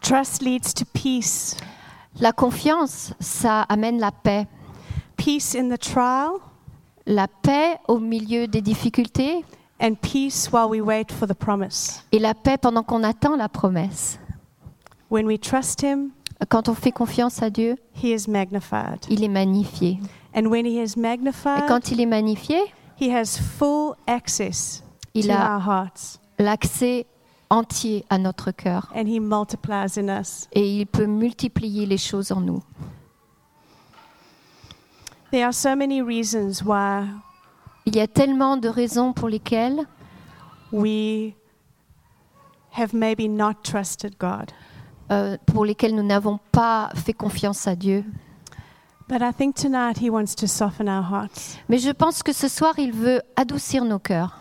Trust 0.00 0.42
leads 0.42 0.72
to 0.74 0.84
peace. 0.92 1.56
la 2.20 2.32
confiance, 2.32 3.12
ça 3.20 3.62
amène 3.62 3.98
la 3.98 4.12
paix. 4.12 4.46
Peace 5.16 5.54
in 5.58 5.68
the 5.68 5.78
trial, 5.78 6.30
La 7.06 7.26
paix 7.26 7.78
au 7.88 7.98
milieu 7.98 8.46
des 8.46 8.60
difficultés 8.60 9.42
and 9.80 9.94
peace 10.00 10.50
while 10.52 10.68
we 10.68 10.80
wait 10.82 11.10
for 11.10 11.26
the 11.26 11.32
promise. 11.34 12.02
et 12.12 12.18
la 12.18 12.34
paix 12.34 12.58
pendant 12.58 12.82
qu'on 12.82 13.02
attend 13.02 13.34
la 13.36 13.48
promesse. 13.48 14.18
When 15.10 15.26
we 15.26 15.38
trust 15.40 15.82
Him, 15.82 16.10
Quand 16.50 16.68
on 16.68 16.74
fait 16.74 16.92
confiance 16.92 17.42
à 17.42 17.50
Dieu, 17.50 17.76
He 18.00 18.10
is 18.14 18.28
magnified. 18.30 19.00
il 19.10 19.24
est 19.24 19.28
magnifié. 19.28 19.98
And 20.38 20.46
when 20.50 20.64
He 20.66 20.80
is 20.80 20.92
Et 20.96 21.00
magnified, 21.00 21.66
quand 21.66 21.90
il 21.90 22.00
est 22.00 22.06
magnifié, 22.06 22.58
He 23.00 23.10
has 23.10 23.38
full 23.38 23.94
access 24.06 24.82
il 25.14 25.26
to 25.26 25.32
a 25.32 25.56
our 25.56 25.60
hearts. 25.66 26.20
l'accès 26.38 27.06
entier 27.50 28.04
à 28.10 28.18
notre 28.18 28.50
cœur 28.52 28.92
And 28.94 29.06
He 29.06 29.18
multiplies 29.20 29.98
in 29.98 30.08
us. 30.20 30.46
et 30.52 30.80
il 30.80 30.86
peut 30.86 31.06
multiplier 31.06 31.86
les 31.86 31.98
choses 31.98 32.30
en 32.30 32.40
nous. 32.40 32.62
There 35.30 35.44
are 35.44 35.52
so 35.54 35.74
many 35.76 36.00
reasons 36.00 36.62
why 36.64 37.06
Il 37.84 37.96
y 37.96 38.00
a 38.00 38.06
tellement 38.06 38.56
de 38.58 38.68
raisons 38.68 39.12
pour 39.14 39.28
lesquelles 39.28 39.86
we 40.72 41.32
have 42.76 42.92
maybe 42.94 43.28
not 43.28 43.54
trusted 43.62 44.16
God. 44.18 44.52
euh, 45.10 45.38
pour 45.46 45.64
lesquelles 45.64 45.94
nous 45.94 46.02
n'avons 46.02 46.38
pas 46.52 46.90
fait 46.94 47.14
confiance 47.14 47.66
à 47.66 47.74
Dieu. 47.74 48.04
But 49.08 49.22
I 49.22 49.32
think 49.32 49.56
tonight 49.56 49.98
He 49.98 50.10
wants 50.10 50.34
to 50.36 50.46
soften 50.46 50.88
our 50.88 51.02
hearts. 51.02 51.56
Mais 51.68 51.78
je 51.78 51.90
pense 51.90 52.22
que 52.22 52.32
ce 52.32 52.46
soir, 52.48 52.78
il 52.78 52.92
veut 52.92 53.22
adoucir 53.36 53.84
nos 53.84 53.98
cœurs. 53.98 54.38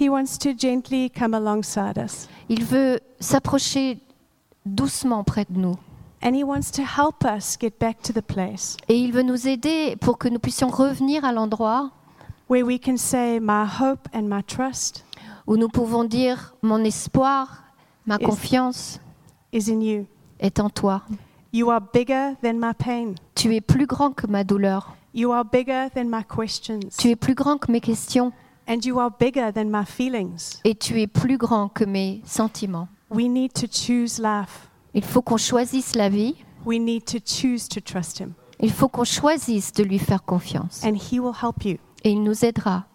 He 0.00 0.08
wants 0.08 0.38
to 0.38 0.50
gently 0.56 1.10
come 1.10 1.34
alongside 1.34 1.98
us. 1.98 2.28
Il 2.48 2.64
veut 2.64 3.00
s'approcher 3.18 3.98
doucement 4.64 5.24
près 5.24 5.44
de 5.50 5.58
nous. 5.58 5.76
And 6.22 6.34
He 6.34 6.44
wants 6.44 6.70
to 6.72 6.82
help 6.82 7.24
us 7.24 7.56
get 7.58 7.78
back 7.80 8.02
to 8.02 8.12
the 8.12 8.22
place 8.22 8.76
Et 8.88 8.96
il 8.96 9.12
veut 9.12 9.22
nous 9.22 9.48
aider 9.48 9.96
pour 9.96 10.18
que 10.18 10.28
nous 10.28 10.38
puissions 10.38 10.68
revenir 10.68 11.24
à 11.24 11.32
l'endroit 11.32 11.90
where 12.48 12.64
we 12.64 12.78
can 12.78 12.96
say, 12.96 13.40
My 13.40 13.64
hope 13.64 14.06
and 14.12 14.22
my 14.28 14.42
trust 14.44 15.04
où 15.46 15.56
nous 15.56 15.68
pouvons 15.68 16.04
dire 16.04 16.54
mon 16.62 16.84
espoir, 16.84 17.64
ma 18.06 18.18
confiance 18.18 19.00
is 19.52 19.68
in 19.68 19.80
you. 19.80 20.06
est 20.38 20.60
en 20.60 20.70
toi. 20.70 21.02
You 21.52 21.70
are 21.70 21.80
bigger 21.80 22.36
than 22.42 22.60
my 22.60 22.72
pain. 22.72 23.16
Tu 23.34 23.52
es 23.52 23.60
plus 23.60 23.86
grand 23.86 24.12
que 24.12 24.26
ma 24.26 24.44
douleur. 24.44 24.94
You 25.12 25.32
are 25.32 25.44
bigger 25.44 25.88
than 25.94 26.04
my 26.08 26.22
questions. 26.22 26.96
Tu 26.96 27.08
es 27.08 27.16
plus 27.16 27.34
grand 27.34 27.58
que 27.58 27.72
mes 27.72 27.80
questions. 27.80 28.32
And 28.68 28.84
you 28.84 29.00
are 29.00 29.10
bigger 29.10 29.50
than 29.52 29.64
my 29.64 29.84
feelings. 29.84 30.60
Et 30.64 30.76
tu 30.76 31.00
es 31.00 31.08
plus 31.08 31.38
grand 31.38 31.68
que 31.68 31.84
mes 31.84 32.22
sentiments. 32.24 32.86
We 33.10 33.28
need 33.28 33.52
to 33.54 33.66
choose 33.66 34.20
life. 34.20 34.68
Il 34.94 35.02
faut 35.02 35.22
qu'on 35.22 35.38
choisisse 35.38 35.96
la 35.96 36.08
vie. 36.08 36.36
We 36.64 36.78
need 36.78 37.04
to 37.06 37.18
choose 37.18 37.68
to 37.68 37.80
trust 37.80 38.20
Him. 38.20 38.34
Il 38.60 38.70
faut 38.70 38.88
qu'on 38.88 39.04
choisisse 39.04 39.72
de 39.72 39.82
lui 39.82 39.98
faire 39.98 40.22
confiance. 40.24 40.84
And 40.84 40.94
He 40.94 41.18
will 41.18 41.34
help 41.34 41.64
you. 41.64 41.78
Et 42.04 42.12
il 42.12 42.22
nous 42.22 42.44
aidera. 42.44 42.86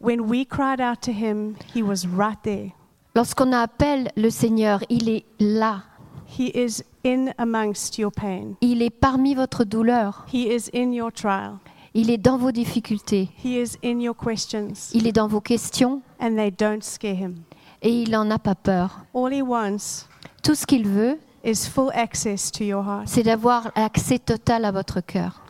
When 0.00 0.22
we 0.22 0.46
cried 0.46 0.80
out 0.80 1.02
to 1.02 1.12
Him, 1.12 1.56
He 1.74 1.82
was 1.82 2.06
right 2.06 2.38
there. 2.42 2.70
Lorsqu'on 3.14 3.52
appelle 3.52 4.10
le 4.16 4.30
Seigneur, 4.30 4.82
il 4.88 5.10
est 5.10 5.26
là. 5.40 5.82
He 6.28 6.50
is 6.54 6.82
in 7.04 7.32
amongst 7.38 7.98
your 7.98 8.10
pain. 8.12 8.54
Il 8.60 8.82
est 8.82 8.90
parmi 8.90 9.34
votre 9.34 9.64
douleur. 9.64 10.26
He 10.32 10.46
is 10.54 10.68
in 10.74 10.92
your 10.92 11.10
trial. 11.12 11.58
Il 11.94 12.10
est 12.10 12.18
dans 12.18 12.36
vos 12.36 12.52
difficultés. 12.52 13.30
He 13.42 13.56
is 13.60 13.76
in 13.82 13.98
your 14.00 14.14
questions. 14.16 14.90
Il 14.92 15.06
est 15.06 15.12
dans 15.12 15.26
vos 15.26 15.40
questions 15.40 16.02
And 16.20 16.36
they 16.36 16.50
don't 16.50 16.82
scare 16.82 17.14
Him. 17.16 17.36
et 17.82 17.90
il 18.02 18.10
n'en 18.10 18.30
a 18.30 18.38
pas 18.38 18.54
peur. 18.54 19.04
All 19.14 19.32
He 19.32 19.42
wants 19.42 20.06
Tout 20.42 20.54
ce 20.54 20.66
qu'il 20.66 20.86
veut, 20.86 21.18
is 21.44 21.66
full 21.68 21.90
access 21.94 22.50
to 22.52 22.62
your 22.64 22.84
heart. 22.84 23.04
c'est 23.06 23.22
d'avoir 23.22 23.70
accès 23.74 24.18
total 24.18 24.64
à 24.64 24.70
votre 24.72 25.00
cœur. 25.00 25.42